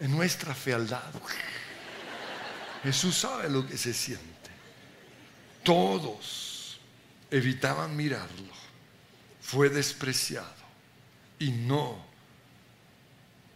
en 0.00 0.12
nuestra 0.12 0.54
fealdad. 0.54 1.12
Jesús 2.82 3.16
sabe 3.16 3.50
lo 3.50 3.66
que 3.66 3.76
se 3.76 3.92
siente. 3.92 4.24
Todos 5.62 6.80
evitaban 7.30 7.94
mirarlo. 7.94 8.54
Fue 9.42 9.68
despreciado 9.68 10.54
y 11.38 11.50
no 11.50 12.02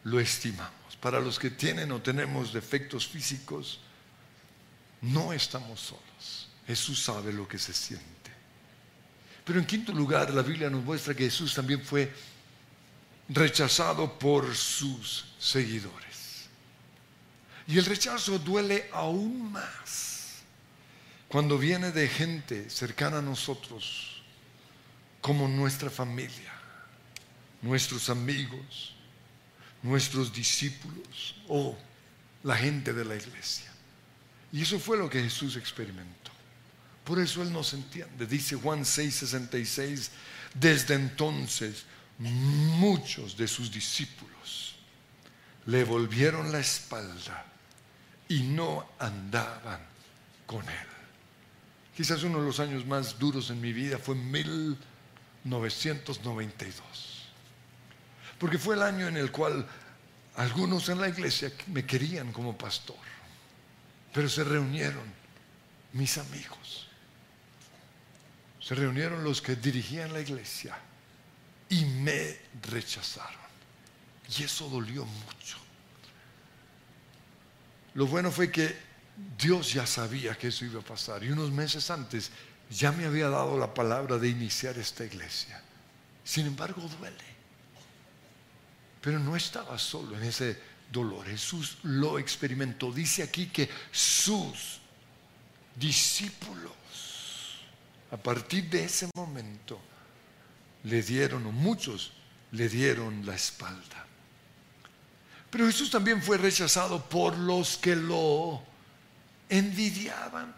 lo 0.04 0.20
estimamos. 0.20 0.96
Para 1.00 1.18
los 1.18 1.38
que 1.38 1.50
tienen 1.50 1.92
o 1.92 2.02
tenemos 2.02 2.52
defectos 2.52 3.08
físicos, 3.08 3.80
no 5.00 5.32
estamos 5.32 5.80
solos. 5.80 6.50
Jesús 6.66 7.02
sabe 7.02 7.32
lo 7.32 7.48
que 7.48 7.58
se 7.58 7.72
siente. 7.72 8.21
Pero 9.44 9.58
en 9.58 9.66
quinto 9.66 9.92
lugar, 9.92 10.32
la 10.32 10.42
Biblia 10.42 10.70
nos 10.70 10.84
muestra 10.84 11.14
que 11.14 11.24
Jesús 11.24 11.54
también 11.54 11.82
fue 11.82 12.12
rechazado 13.28 14.18
por 14.18 14.54
sus 14.54 15.24
seguidores. 15.38 16.48
Y 17.66 17.78
el 17.78 17.84
rechazo 17.84 18.38
duele 18.38 18.88
aún 18.92 19.52
más 19.52 20.42
cuando 21.28 21.56
viene 21.56 21.92
de 21.92 22.08
gente 22.08 22.68
cercana 22.68 23.18
a 23.18 23.22
nosotros, 23.22 24.22
como 25.20 25.48
nuestra 25.48 25.88
familia, 25.88 26.52
nuestros 27.62 28.10
amigos, 28.10 28.94
nuestros 29.82 30.32
discípulos 30.32 31.36
o 31.48 31.78
la 32.42 32.56
gente 32.56 32.92
de 32.92 33.04
la 33.04 33.16
iglesia. 33.16 33.72
Y 34.52 34.62
eso 34.62 34.78
fue 34.78 34.98
lo 34.98 35.08
que 35.08 35.22
Jesús 35.22 35.56
experimentó. 35.56 36.31
Por 37.04 37.18
eso 37.18 37.42
Él 37.42 37.52
nos 37.52 37.74
entiende. 37.74 38.26
Dice 38.26 38.54
Juan 38.56 38.84
6:66, 38.84 40.10
desde 40.54 40.94
entonces 40.94 41.84
muchos 42.18 43.36
de 43.36 43.48
sus 43.48 43.72
discípulos 43.72 44.76
le 45.66 45.84
volvieron 45.84 46.52
la 46.52 46.60
espalda 46.60 47.44
y 48.28 48.42
no 48.42 48.88
andaban 48.98 49.80
con 50.46 50.68
Él. 50.68 50.86
Quizás 51.96 52.22
uno 52.22 52.40
de 52.40 52.46
los 52.46 52.60
años 52.60 52.86
más 52.86 53.18
duros 53.18 53.50
en 53.50 53.60
mi 53.60 53.72
vida 53.72 53.98
fue 53.98 54.14
1992 54.14 57.12
porque 58.42 58.58
fue 58.58 58.74
el 58.74 58.82
año 58.82 59.06
en 59.06 59.16
el 59.16 59.30
cual 59.30 59.64
algunos 60.34 60.88
en 60.88 61.00
la 61.00 61.08
iglesia 61.08 61.52
me 61.68 61.86
querían 61.86 62.32
como 62.32 62.58
pastor, 62.58 62.96
pero 64.12 64.28
se 64.28 64.42
reunieron 64.42 65.04
mis 65.92 66.18
amigos, 66.18 66.88
se 68.62 68.74
reunieron 68.74 69.24
los 69.24 69.42
que 69.42 69.56
dirigían 69.56 70.12
la 70.12 70.20
iglesia 70.20 70.78
y 71.68 71.84
me 71.84 72.38
rechazaron. 72.70 73.42
Y 74.38 74.44
eso 74.44 74.68
dolió 74.68 75.04
mucho. 75.04 75.58
Lo 77.94 78.06
bueno 78.06 78.30
fue 78.30 78.50
que 78.50 78.76
Dios 79.36 79.72
ya 79.72 79.84
sabía 79.86 80.36
que 80.36 80.48
eso 80.48 80.64
iba 80.64 80.80
a 80.80 80.84
pasar 80.84 81.22
y 81.24 81.30
unos 81.30 81.50
meses 81.50 81.90
antes 81.90 82.30
ya 82.70 82.92
me 82.92 83.04
había 83.04 83.28
dado 83.28 83.58
la 83.58 83.74
palabra 83.74 84.16
de 84.16 84.28
iniciar 84.28 84.78
esta 84.78 85.04
iglesia. 85.04 85.60
Sin 86.24 86.46
embargo, 86.46 86.80
duele. 86.98 87.32
Pero 89.00 89.18
no 89.18 89.36
estaba 89.36 89.76
solo 89.78 90.16
en 90.16 90.22
ese 90.22 90.58
dolor. 90.90 91.26
Jesús 91.26 91.78
lo 91.82 92.18
experimentó. 92.18 92.92
Dice 92.92 93.24
aquí 93.24 93.46
que 93.48 93.68
sus 93.90 94.80
discípulos, 95.74 96.72
a 98.12 98.16
partir 98.18 98.68
de 98.68 98.84
ese 98.84 99.08
momento, 99.14 99.80
le 100.84 101.02
dieron, 101.02 101.46
o 101.46 101.52
muchos 101.52 102.12
le 102.52 102.68
dieron 102.68 103.24
la 103.24 103.34
espalda. 103.34 104.06
Pero 105.50 105.66
Jesús 105.66 105.90
también 105.90 106.22
fue 106.22 106.36
rechazado 106.36 107.02
por 107.08 107.38
los 107.38 107.78
que 107.78 107.96
lo 107.96 108.62
envidiaban. 109.48 110.54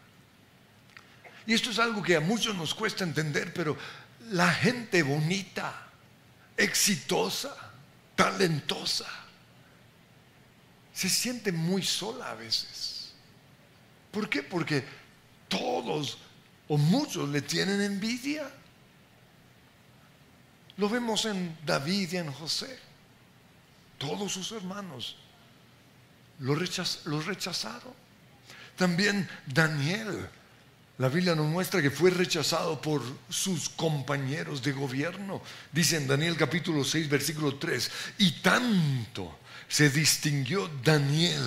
Y 1.46 1.54
esto 1.54 1.70
es 1.70 1.78
algo 1.78 2.02
que 2.02 2.16
a 2.16 2.20
muchos 2.20 2.56
nos 2.56 2.74
cuesta 2.74 3.04
entender, 3.04 3.54
pero 3.54 3.76
la 4.30 4.52
gente 4.52 5.04
bonita, 5.04 5.88
exitosa, 6.56 7.54
talentosa, 8.16 9.06
se 10.92 11.08
siente 11.08 11.52
muy 11.52 11.84
sola 11.84 12.30
a 12.30 12.34
veces. 12.34 13.12
¿Por 14.10 14.28
qué? 14.28 14.42
Porque 14.42 14.84
todos 15.48 16.18
o 16.68 16.76
muchos 16.76 17.28
le 17.28 17.42
tienen 17.42 17.80
envidia. 17.80 18.50
Lo 20.76 20.88
vemos 20.88 21.24
en 21.24 21.56
David 21.64 22.12
y 22.12 22.16
en 22.16 22.32
José. 22.32 22.78
Todos 23.98 24.32
sus 24.32 24.52
hermanos 24.52 25.16
lo, 26.40 26.54
rechazaron. 26.54 27.92
También 28.76 29.28
Daniel 29.46 30.28
la 30.96 31.08
Biblia 31.08 31.34
nos 31.34 31.46
muestra 31.46 31.82
que 31.82 31.90
fue 31.90 32.10
rechazado 32.10 32.80
por 32.80 33.02
sus 33.28 33.68
compañeros 33.68 34.62
de 34.62 34.70
gobierno. 34.70 35.42
Dice 35.72 35.96
en 35.96 36.06
Daniel 36.06 36.36
capítulo 36.36 36.84
6, 36.84 37.08
versículo 37.08 37.56
3, 37.56 37.90
y 38.18 38.30
tanto 38.40 39.40
se 39.66 39.90
distinguió 39.90 40.70
Daniel 40.84 41.44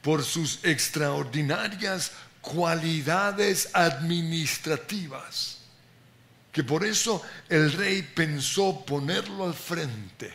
por 0.00 0.24
sus 0.24 0.60
extraordinarias 0.62 2.12
cualidades 2.42 3.70
administrativas, 3.72 5.58
que 6.52 6.62
por 6.62 6.84
eso 6.84 7.22
el 7.48 7.72
rey 7.72 8.02
pensó 8.02 8.84
ponerlo 8.84 9.46
al 9.46 9.54
frente 9.54 10.30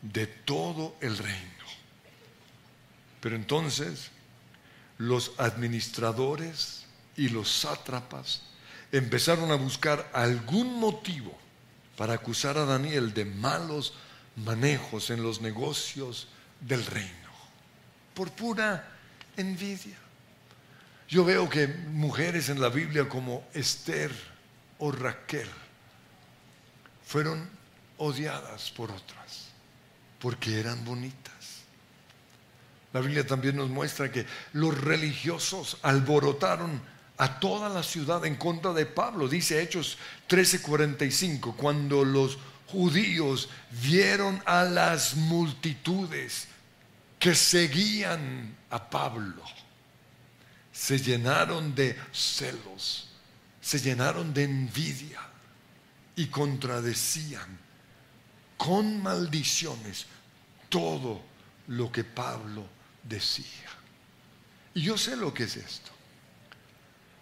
de 0.00 0.28
todo 0.28 0.94
el 1.00 1.18
reino. 1.18 1.64
Pero 3.20 3.34
entonces 3.34 4.10
los 4.98 5.32
administradores 5.38 6.84
y 7.16 7.30
los 7.30 7.50
sátrapas 7.50 8.42
empezaron 8.92 9.50
a 9.50 9.56
buscar 9.56 10.08
algún 10.12 10.78
motivo 10.78 11.36
para 11.96 12.14
acusar 12.14 12.56
a 12.58 12.64
Daniel 12.64 13.12
de 13.12 13.24
malos 13.24 13.94
manejos 14.36 15.10
en 15.10 15.22
los 15.22 15.40
negocios 15.40 16.28
del 16.60 16.84
reino, 16.86 17.30
por 18.14 18.30
pura 18.30 18.88
envidia. 19.36 19.96
Yo 21.08 21.24
veo 21.24 21.48
que 21.48 21.66
mujeres 21.66 22.50
en 22.50 22.60
la 22.60 22.68
Biblia 22.68 23.08
como 23.08 23.44
Esther 23.54 24.12
o 24.78 24.92
Raquel 24.92 25.48
fueron 27.04 27.48
odiadas 27.96 28.70
por 28.70 28.90
otras, 28.90 29.48
porque 30.20 30.60
eran 30.60 30.84
bonitas. 30.84 31.62
La 32.92 33.00
Biblia 33.00 33.26
también 33.26 33.56
nos 33.56 33.70
muestra 33.70 34.12
que 34.12 34.26
los 34.52 34.78
religiosos 34.78 35.78
alborotaron 35.82 36.80
a 37.16 37.40
toda 37.40 37.70
la 37.70 37.82
ciudad 37.82 38.24
en 38.26 38.36
contra 38.36 38.74
de 38.74 38.84
Pablo. 38.84 39.28
Dice 39.28 39.62
Hechos 39.62 39.96
13:45, 40.28 41.54
cuando 41.56 42.04
los 42.04 42.38
judíos 42.66 43.48
vieron 43.82 44.42
a 44.44 44.64
las 44.64 45.16
multitudes 45.16 46.48
que 47.18 47.34
seguían 47.34 48.54
a 48.70 48.90
Pablo, 48.90 49.42
se 50.78 50.96
llenaron 50.96 51.74
de 51.74 51.98
celos, 52.12 53.08
se 53.60 53.80
llenaron 53.80 54.32
de 54.32 54.44
envidia 54.44 55.20
y 56.14 56.26
contradecían 56.26 57.58
con 58.56 59.02
maldiciones 59.02 60.06
todo 60.68 61.20
lo 61.66 61.90
que 61.90 62.04
Pablo 62.04 62.64
decía. 63.02 63.68
Y 64.72 64.82
yo 64.82 64.96
sé 64.96 65.16
lo 65.16 65.34
que 65.34 65.44
es 65.44 65.56
esto, 65.56 65.90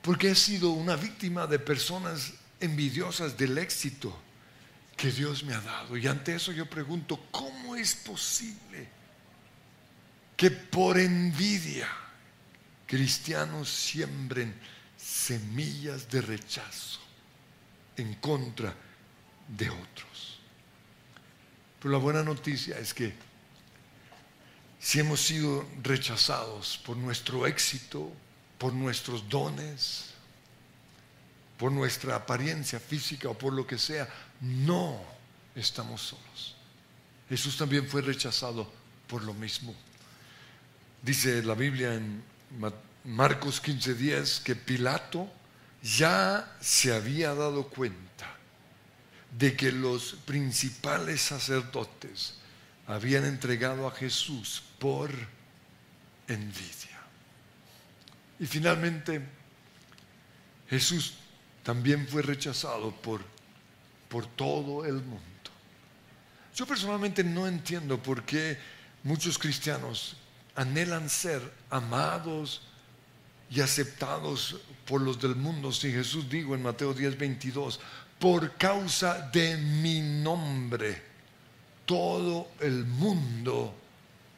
porque 0.03 0.33
he 0.33 0.35
sido 0.35 0.73
una 0.73 0.95
víctima 0.95 1.47
de 1.47 1.59
personas 1.59 2.35
envidiosas 2.61 3.39
del 3.39 3.57
éxito 3.57 4.15
que 4.99 5.11
Dios 5.11 5.45
me 5.45 5.55
ha 5.55 5.63
dado. 5.63 5.97
Y 5.97 6.07
ante 6.07 6.35
eso 6.35 6.53
yo 6.53 6.69
pregunto, 6.69 7.19
¿cómo 7.31 7.75
es 7.75 7.95
posible 7.95 8.87
que 10.37 10.51
por 10.51 10.99
envidia 10.99 11.89
cristianos 12.87 13.69
siembren 13.69 14.55
semillas 14.97 16.09
de 16.09 16.21
rechazo 16.21 17.01
en 17.97 18.15
contra 18.15 18.75
de 19.49 19.71
otros? 19.71 20.41
Pero 21.81 21.93
la 21.93 21.99
buena 21.99 22.23
noticia 22.23 22.79
es 22.79 22.95
que 22.95 23.15
si 24.79 25.01
hemos 25.01 25.21
sido 25.21 25.67
rechazados 25.83 26.79
por 26.79 26.97
nuestro 26.97 27.47
éxito, 27.47 28.13
por 28.59 28.73
nuestros 28.73 29.29
dones, 29.29 30.11
por 31.59 31.73
nuestra 31.73 32.17
apariencia 32.17 32.79
física 32.79 33.29
o 33.29 33.37
por 33.37 33.53
lo 33.53 33.67
que 33.67 33.79
sea, 33.79 34.09
no 34.41 35.01
estamos 35.55 36.03
solos. 36.03 36.57
Jesús 37.29 37.57
también 37.57 37.89
fue 37.89 38.03
rechazado 38.03 38.71
por 39.09 39.23
lo 39.25 39.35
mismo. 39.35 39.75
Dice 41.03 41.43
la 41.43 41.55
Biblia 41.55 41.95
en 41.95 42.23
Marcos 43.05 43.61
15:10 43.63 44.43
que 44.43 44.57
Pilato 44.57 45.31
ya 45.83 46.57
se 46.61 46.95
había 46.95 47.35
dado 47.35 47.69
cuenta 47.69 48.37
de 49.39 49.57
que 49.57 49.73
los 49.73 50.15
principales 50.25 51.21
sacerdotes 51.21 52.35
habían 52.87 53.25
entregado 53.25 53.87
a 53.87 53.93
Jesús 53.93 54.63
por 54.79 55.11
envidia. 56.29 57.01
Y 58.39 58.47
finalmente, 58.47 59.21
Jesús 60.69 61.15
también 61.63 62.07
fue 62.09 62.23
rechazado 62.23 62.93
por 62.93 63.37
por 64.09 64.27
todo 64.27 64.85
el 64.85 64.95
mundo. 64.95 65.23
Yo 66.55 66.67
personalmente 66.67 67.23
no 67.23 67.47
entiendo 67.47 68.03
por 68.03 68.25
qué 68.25 68.59
muchos 69.03 69.39
cristianos 69.39 70.17
anhelan 70.57 71.09
ser 71.09 71.41
amados 71.71 72.63
y 73.51 73.61
aceptados 73.61 74.57
por 74.87 75.01
los 75.01 75.21
del 75.21 75.37
mundo. 75.37 75.73
Si 75.73 75.93
Jesús 75.93 76.29
dijo 76.29 76.55
en 76.55 76.63
Mateo 76.63 76.95
10, 76.95 77.19
22, 77.19 77.81
por 78.19 78.57
causa 78.57 79.31
de 79.33 79.57
mi 79.57 80.01
nombre, 80.01 81.03
todo 81.85 82.49
el 82.61 82.85
mundo 82.85 83.75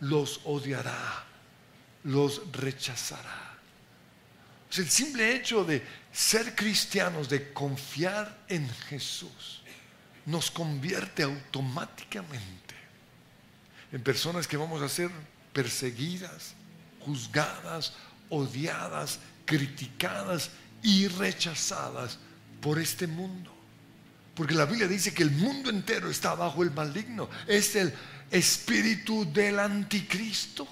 los 0.01 0.41
odiará, 0.45 1.25
los 2.05 2.53
rechazará. 2.53 3.57
el 4.77 4.89
simple 4.89 5.35
hecho 5.35 5.65
de 5.65 5.83
ser 6.13 6.55
cristianos, 6.55 7.29
de 7.29 7.53
confiar 7.53 8.45
en 8.49 8.69
Jesús, 8.89 9.63
nos 10.27 10.51
convierte 10.51 11.23
automáticamente 11.23 12.75
en 13.91 14.03
personas 14.03 14.47
que 14.47 14.59
vamos 14.59 14.83
a 14.83 14.89
ser 14.89 15.11
perseguidas, 15.53 16.55
juzgadas, 17.01 17.93
odiadas, 18.29 19.19
criticadas 19.45 20.51
y 20.83 21.09
rechazadas 21.09 22.19
por 22.61 22.79
este 22.79 23.07
mundo. 23.07 23.55
Porque 24.35 24.55
la 24.55 24.67
Biblia 24.67 24.87
dice 24.87 25.13
que 25.13 25.25
el 25.25 25.33
mundo 25.33 25.71
entero 25.71 26.09
está 26.09 26.35
bajo 26.35 26.63
el 26.63 26.71
maligno. 26.71 27.29
Es 27.47 27.75
el 27.75 27.93
espíritu 28.31 29.31
del 29.33 29.59
anticristo. 29.59 30.69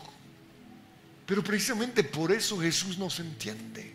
Pero 1.27 1.43
precisamente 1.43 2.05
por 2.05 2.31
eso 2.31 2.61
Jesús 2.61 2.97
nos 2.97 3.19
entiende. 3.19 3.93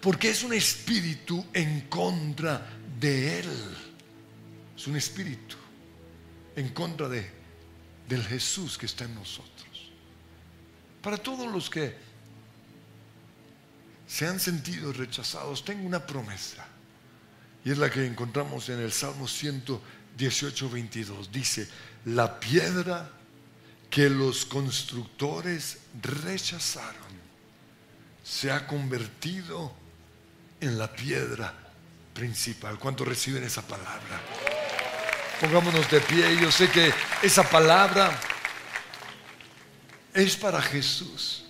Porque 0.00 0.30
es 0.30 0.44
un 0.44 0.52
espíritu 0.52 1.44
en 1.52 1.82
contra 1.88 2.64
de 3.00 3.40
Él. 3.40 3.50
Es 4.76 4.86
un 4.86 4.94
espíritu 4.94 5.56
en 6.54 6.68
contra 6.68 7.08
de, 7.08 7.37
del 8.08 8.24
Jesús 8.24 8.78
que 8.78 8.86
está 8.86 9.04
en 9.04 9.14
nosotros. 9.14 9.92
Para 11.02 11.18
todos 11.18 11.50
los 11.52 11.68
que 11.68 11.94
se 14.06 14.26
han 14.26 14.40
sentido 14.40 14.92
rechazados, 14.92 15.64
tengo 15.64 15.86
una 15.86 16.06
promesa. 16.06 16.66
Y 17.64 17.70
es 17.70 17.78
la 17.78 17.90
que 17.90 18.06
encontramos 18.06 18.68
en 18.70 18.80
el 18.80 18.92
Salmo 18.92 19.28
118, 19.28 20.70
22. 20.70 21.30
Dice, 21.30 21.68
la 22.06 22.40
piedra 22.40 23.10
que 23.90 24.08
los 24.08 24.46
constructores 24.46 25.78
rechazaron 26.02 27.18
se 28.22 28.50
ha 28.50 28.66
convertido 28.66 29.72
en 30.60 30.78
la 30.78 30.92
piedra 30.92 31.54
principal. 32.12 32.78
¿Cuántos 32.78 33.06
reciben 33.06 33.44
esa 33.44 33.62
palabra? 33.62 34.20
Pongámonos 35.40 35.88
de 35.90 36.00
pie. 36.00 36.36
Yo 36.40 36.50
sé 36.50 36.68
que 36.68 36.92
esa 37.22 37.48
palabra 37.48 38.18
es 40.12 40.36
para 40.36 40.60
Jesús, 40.60 41.44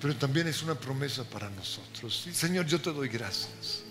pero 0.00 0.16
también 0.16 0.48
es 0.48 0.62
una 0.62 0.74
promesa 0.74 1.24
para 1.24 1.50
nosotros. 1.50 2.26
Señor, 2.32 2.66
yo 2.66 2.80
te 2.80 2.90
doy 2.90 3.08
gracias. 3.08 3.82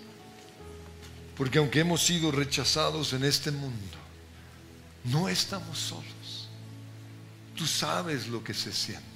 Porque 1.36 1.58
aunque 1.58 1.80
hemos 1.80 2.02
sido 2.02 2.32
rechazados 2.32 3.12
en 3.12 3.24
este 3.24 3.50
mundo, 3.50 3.96
no 5.04 5.28
estamos 5.28 5.78
solos. 5.78 6.48
Tú 7.54 7.66
sabes 7.66 8.26
lo 8.26 8.42
que 8.42 8.54
se 8.54 8.72
siente. 8.72 9.06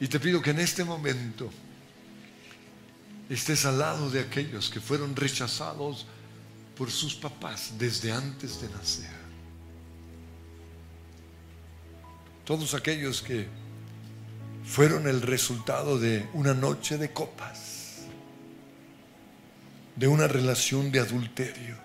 Y 0.00 0.08
te 0.08 0.20
pido 0.20 0.42
que 0.42 0.50
en 0.50 0.58
este 0.58 0.84
momento 0.84 1.50
estés 3.30 3.64
al 3.64 3.78
lado 3.78 4.10
de 4.10 4.20
aquellos 4.20 4.68
que 4.68 4.80
fueron 4.80 5.16
rechazados 5.16 6.06
por 6.76 6.90
sus 6.90 7.14
papás 7.14 7.72
desde 7.78 8.12
antes 8.12 8.60
de 8.60 8.68
nacer. 8.68 9.16
Todos 12.44 12.74
aquellos 12.74 13.22
que 13.22 13.48
fueron 14.64 15.08
el 15.08 15.22
resultado 15.22 15.98
de 15.98 16.28
una 16.34 16.54
noche 16.54 16.98
de 16.98 17.12
copas, 17.12 18.06
de 19.96 20.06
una 20.06 20.28
relación 20.28 20.92
de 20.92 21.00
adulterio. 21.00 21.76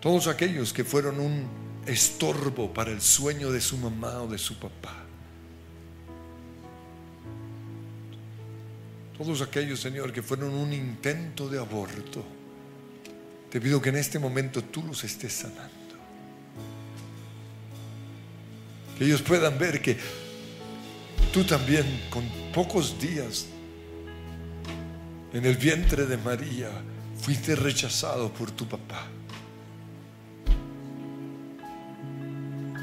Todos 0.00 0.28
aquellos 0.28 0.72
que 0.72 0.84
fueron 0.84 1.18
un 1.18 1.48
estorbo 1.86 2.72
para 2.72 2.90
el 2.90 3.00
sueño 3.00 3.50
de 3.50 3.60
su 3.60 3.76
mamá 3.76 4.22
o 4.22 4.28
de 4.28 4.38
su 4.38 4.58
papá. 4.58 5.03
Todos 9.16 9.42
aquellos, 9.42 9.78
Señor, 9.78 10.12
que 10.12 10.22
fueron 10.22 10.52
un 10.54 10.72
intento 10.72 11.48
de 11.48 11.58
aborto, 11.58 12.24
te 13.48 13.60
pido 13.60 13.80
que 13.80 13.90
en 13.90 13.96
este 13.96 14.18
momento 14.18 14.62
tú 14.64 14.82
los 14.82 15.04
estés 15.04 15.32
sanando. 15.32 15.70
Que 18.98 19.04
ellos 19.04 19.22
puedan 19.22 19.56
ver 19.56 19.80
que 19.80 19.96
tú 21.32 21.44
también 21.44 21.84
con 22.10 22.24
pocos 22.52 23.00
días 23.00 23.46
en 25.32 25.44
el 25.44 25.56
vientre 25.56 26.06
de 26.06 26.16
María 26.16 26.70
fuiste 27.16 27.54
rechazado 27.54 28.32
por 28.32 28.50
tu 28.50 28.66
papá. 28.66 29.06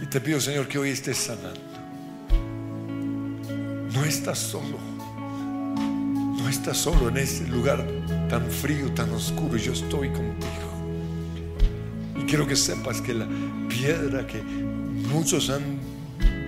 Y 0.02 0.06
te 0.08 0.22
pido, 0.22 0.40
Señor, 0.40 0.68
que 0.70 0.78
hoy 0.78 0.92
estés 0.92 1.18
sanando. 1.18 1.60
No 3.94 4.06
estás 4.06 4.40
solo 4.40 5.01
estás 6.52 6.78
solo 6.78 7.08
en 7.08 7.18
ese 7.18 7.48
lugar 7.48 7.86
tan 8.30 8.46
frío, 8.50 8.92
tan 8.92 9.10
oscuro. 9.12 9.58
Yo 9.58 9.72
estoy 9.74 10.10
contigo. 10.10 10.70
Y 12.20 12.24
quiero 12.26 12.46
que 12.46 12.56
sepas 12.56 13.02
que 13.02 13.14
la 13.14 13.28
piedra 13.70 14.28
que 14.28 14.42
muchos 14.44 15.50
han 15.50 15.80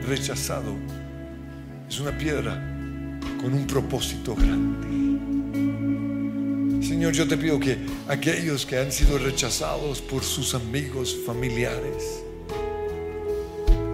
rechazado 0.08 0.76
es 1.88 1.99
una 1.99 2.16
piedra 2.18 2.54
con 3.41 3.54
un 3.54 3.66
propósito 3.66 4.36
grande. 4.36 4.88
Señor, 6.86 7.14
yo 7.14 7.26
te 7.28 7.38
pido 7.38 7.60
que 7.60 7.78
aquellos 8.10 8.66
que 8.66 8.78
han 8.78 8.91
sido 8.91 9.18
rechazados 9.18 10.01
por 10.01 10.24
sus 10.24 10.54
amigos, 10.54 11.18
familiares, 11.26 12.22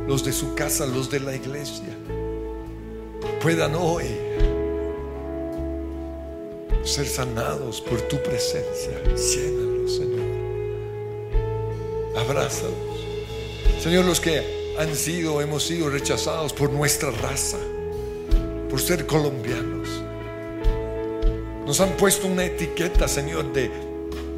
los 0.07 0.25
de 0.25 0.33
su 0.33 0.55
casa, 0.55 0.87
los 0.87 1.11
de 1.11 1.19
la 1.19 1.35
iglesia, 1.35 1.95
puedan 3.41 3.75
hoy 3.75 4.05
ser 6.89 7.07
sanados 7.07 7.81
por 7.81 8.01
tu 8.01 8.21
presencia. 8.21 9.01
Llénalos, 9.03 9.95
Señor. 9.95 10.25
Abrázalos. 12.17 12.73
Señor, 13.81 14.05
los 14.05 14.19
que 14.19 14.75
han 14.77 14.95
sido, 14.95 15.41
hemos 15.41 15.63
sido 15.63 15.89
rechazados 15.89 16.51
por 16.51 16.71
nuestra 16.71 17.11
raza, 17.11 17.57
por 18.69 18.81
ser 18.81 19.05
colombianos. 19.05 19.87
Nos 21.65 21.79
han 21.79 21.91
puesto 21.91 22.27
una 22.27 22.45
etiqueta, 22.45 23.07
Señor, 23.07 23.53
de 23.53 23.69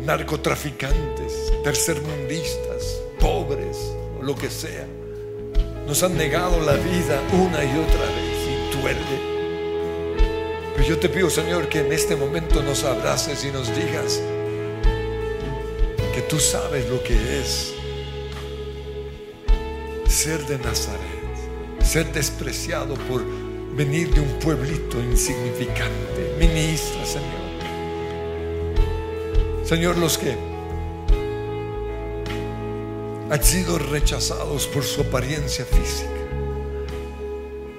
narcotraficantes, 0.05 1.53
tercermundistas, 1.63 3.01
pobres, 3.19 3.77
o 4.19 4.23
lo 4.23 4.35
que 4.35 4.49
sea. 4.49 4.85
Nos 5.87 6.03
han 6.03 6.17
negado 6.17 6.59
la 6.59 6.73
vida 6.73 7.21
una 7.33 7.63
y 7.63 7.69
otra 7.79 8.05
vez 8.05 8.47
y 8.47 8.81
duele. 8.81 9.30
Pero 10.75 10.87
yo 10.87 10.99
te 10.99 11.09
pido, 11.09 11.29
Señor, 11.29 11.67
que 11.69 11.79
en 11.79 11.91
este 11.91 12.15
momento 12.15 12.63
nos 12.63 12.83
abraces 12.83 13.43
y 13.45 13.51
nos 13.51 13.67
digas 13.75 14.21
que 16.13 16.21
tú 16.21 16.39
sabes 16.39 16.89
lo 16.89 17.01
que 17.03 17.39
es 17.39 17.73
ser 20.07 20.45
de 20.45 20.57
Nazaret, 20.57 20.99
ser 21.83 22.11
despreciado 22.11 22.95
por 23.09 23.23
venir 23.75 24.13
de 24.13 24.21
un 24.21 24.39
pueblito 24.39 24.99
insignificante. 24.99 26.35
Ministra, 26.37 27.05
Señor. 27.05 27.51
Señor, 29.63 29.97
los 29.97 30.17
que 30.17 30.35
han 33.29 33.43
sido 33.43 33.79
rechazados 33.79 34.67
por 34.67 34.83
su 34.83 35.01
apariencia 35.01 35.63
física. 35.63 36.09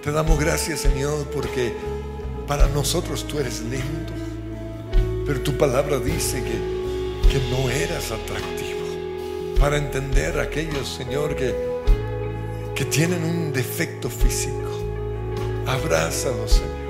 Te 0.03 0.11
damos 0.11 0.41
gracias, 0.41 0.81
Señor, 0.81 1.27
porque 1.27 1.75
para 2.47 2.69
nosotros 2.69 3.27
tú 3.27 3.39
eres 3.39 3.61
lindo. 3.61 4.13
Pero 5.27 5.41
tu 5.41 5.57
palabra 5.57 5.99
dice 5.99 6.43
que, 6.43 7.29
que 7.29 7.39
no 7.51 7.71
eras 7.71 8.11
atractivo. 8.11 8.81
Para 9.59 9.77
entender 9.77 10.39
a 10.39 10.43
aquellos, 10.43 10.89
Señor, 10.89 11.37
que, 11.37 11.55
que 12.75 12.85
tienen 12.85 13.23
un 13.23 13.53
defecto 13.53 14.11
físico. 14.11 14.57
Abrázalos, 15.67 16.53
Señor. 16.53 16.83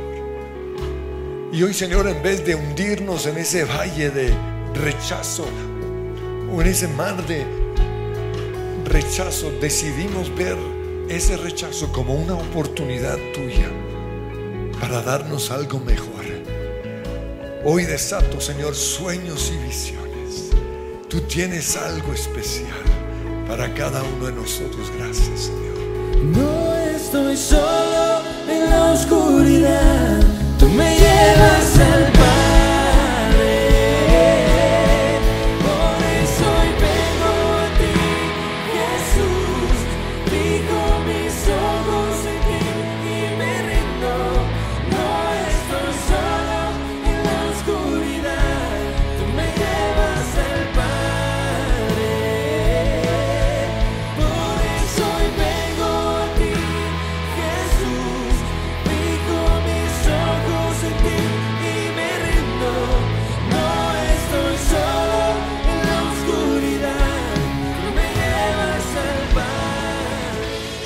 Y 1.52 1.62
hoy, 1.62 1.74
Señor, 1.74 2.08
en 2.08 2.22
vez 2.22 2.44
de 2.46 2.54
hundirnos 2.54 3.26
en 3.26 3.36
ese 3.36 3.64
valle 3.64 4.08
de 4.10 4.34
rechazo 4.74 5.44
o 6.50 6.62
en 6.62 6.66
ese 6.66 6.88
mar 6.88 7.26
de 7.26 7.44
rechazo, 8.86 9.50
decidimos 9.60 10.34
ver 10.34 10.56
ese 11.10 11.36
rechazo 11.36 11.92
como 11.92 12.14
una 12.14 12.34
oportunidad 12.34 13.18
tuya 13.34 13.68
para 14.82 15.00
darnos 15.00 15.52
algo 15.52 15.78
mejor. 15.78 16.24
Hoy 17.64 17.84
desato, 17.84 18.40
Señor, 18.40 18.74
sueños 18.74 19.52
y 19.54 19.64
visiones. 19.64 20.50
Tú 21.08 21.20
tienes 21.20 21.76
algo 21.76 22.12
especial 22.12 22.82
para 23.46 23.72
cada 23.74 24.02
uno 24.02 24.26
de 24.26 24.32
nosotros. 24.32 24.90
Gracias, 24.98 25.42
Señor. 25.42 26.18
No 26.36 26.74
estoy 26.74 27.36
solo 27.36 28.22
en 28.50 28.70
la 28.70 28.92
oscuridad, 28.92 30.20
tú 30.58 30.68
me 30.68 30.98
llevas 30.98 31.61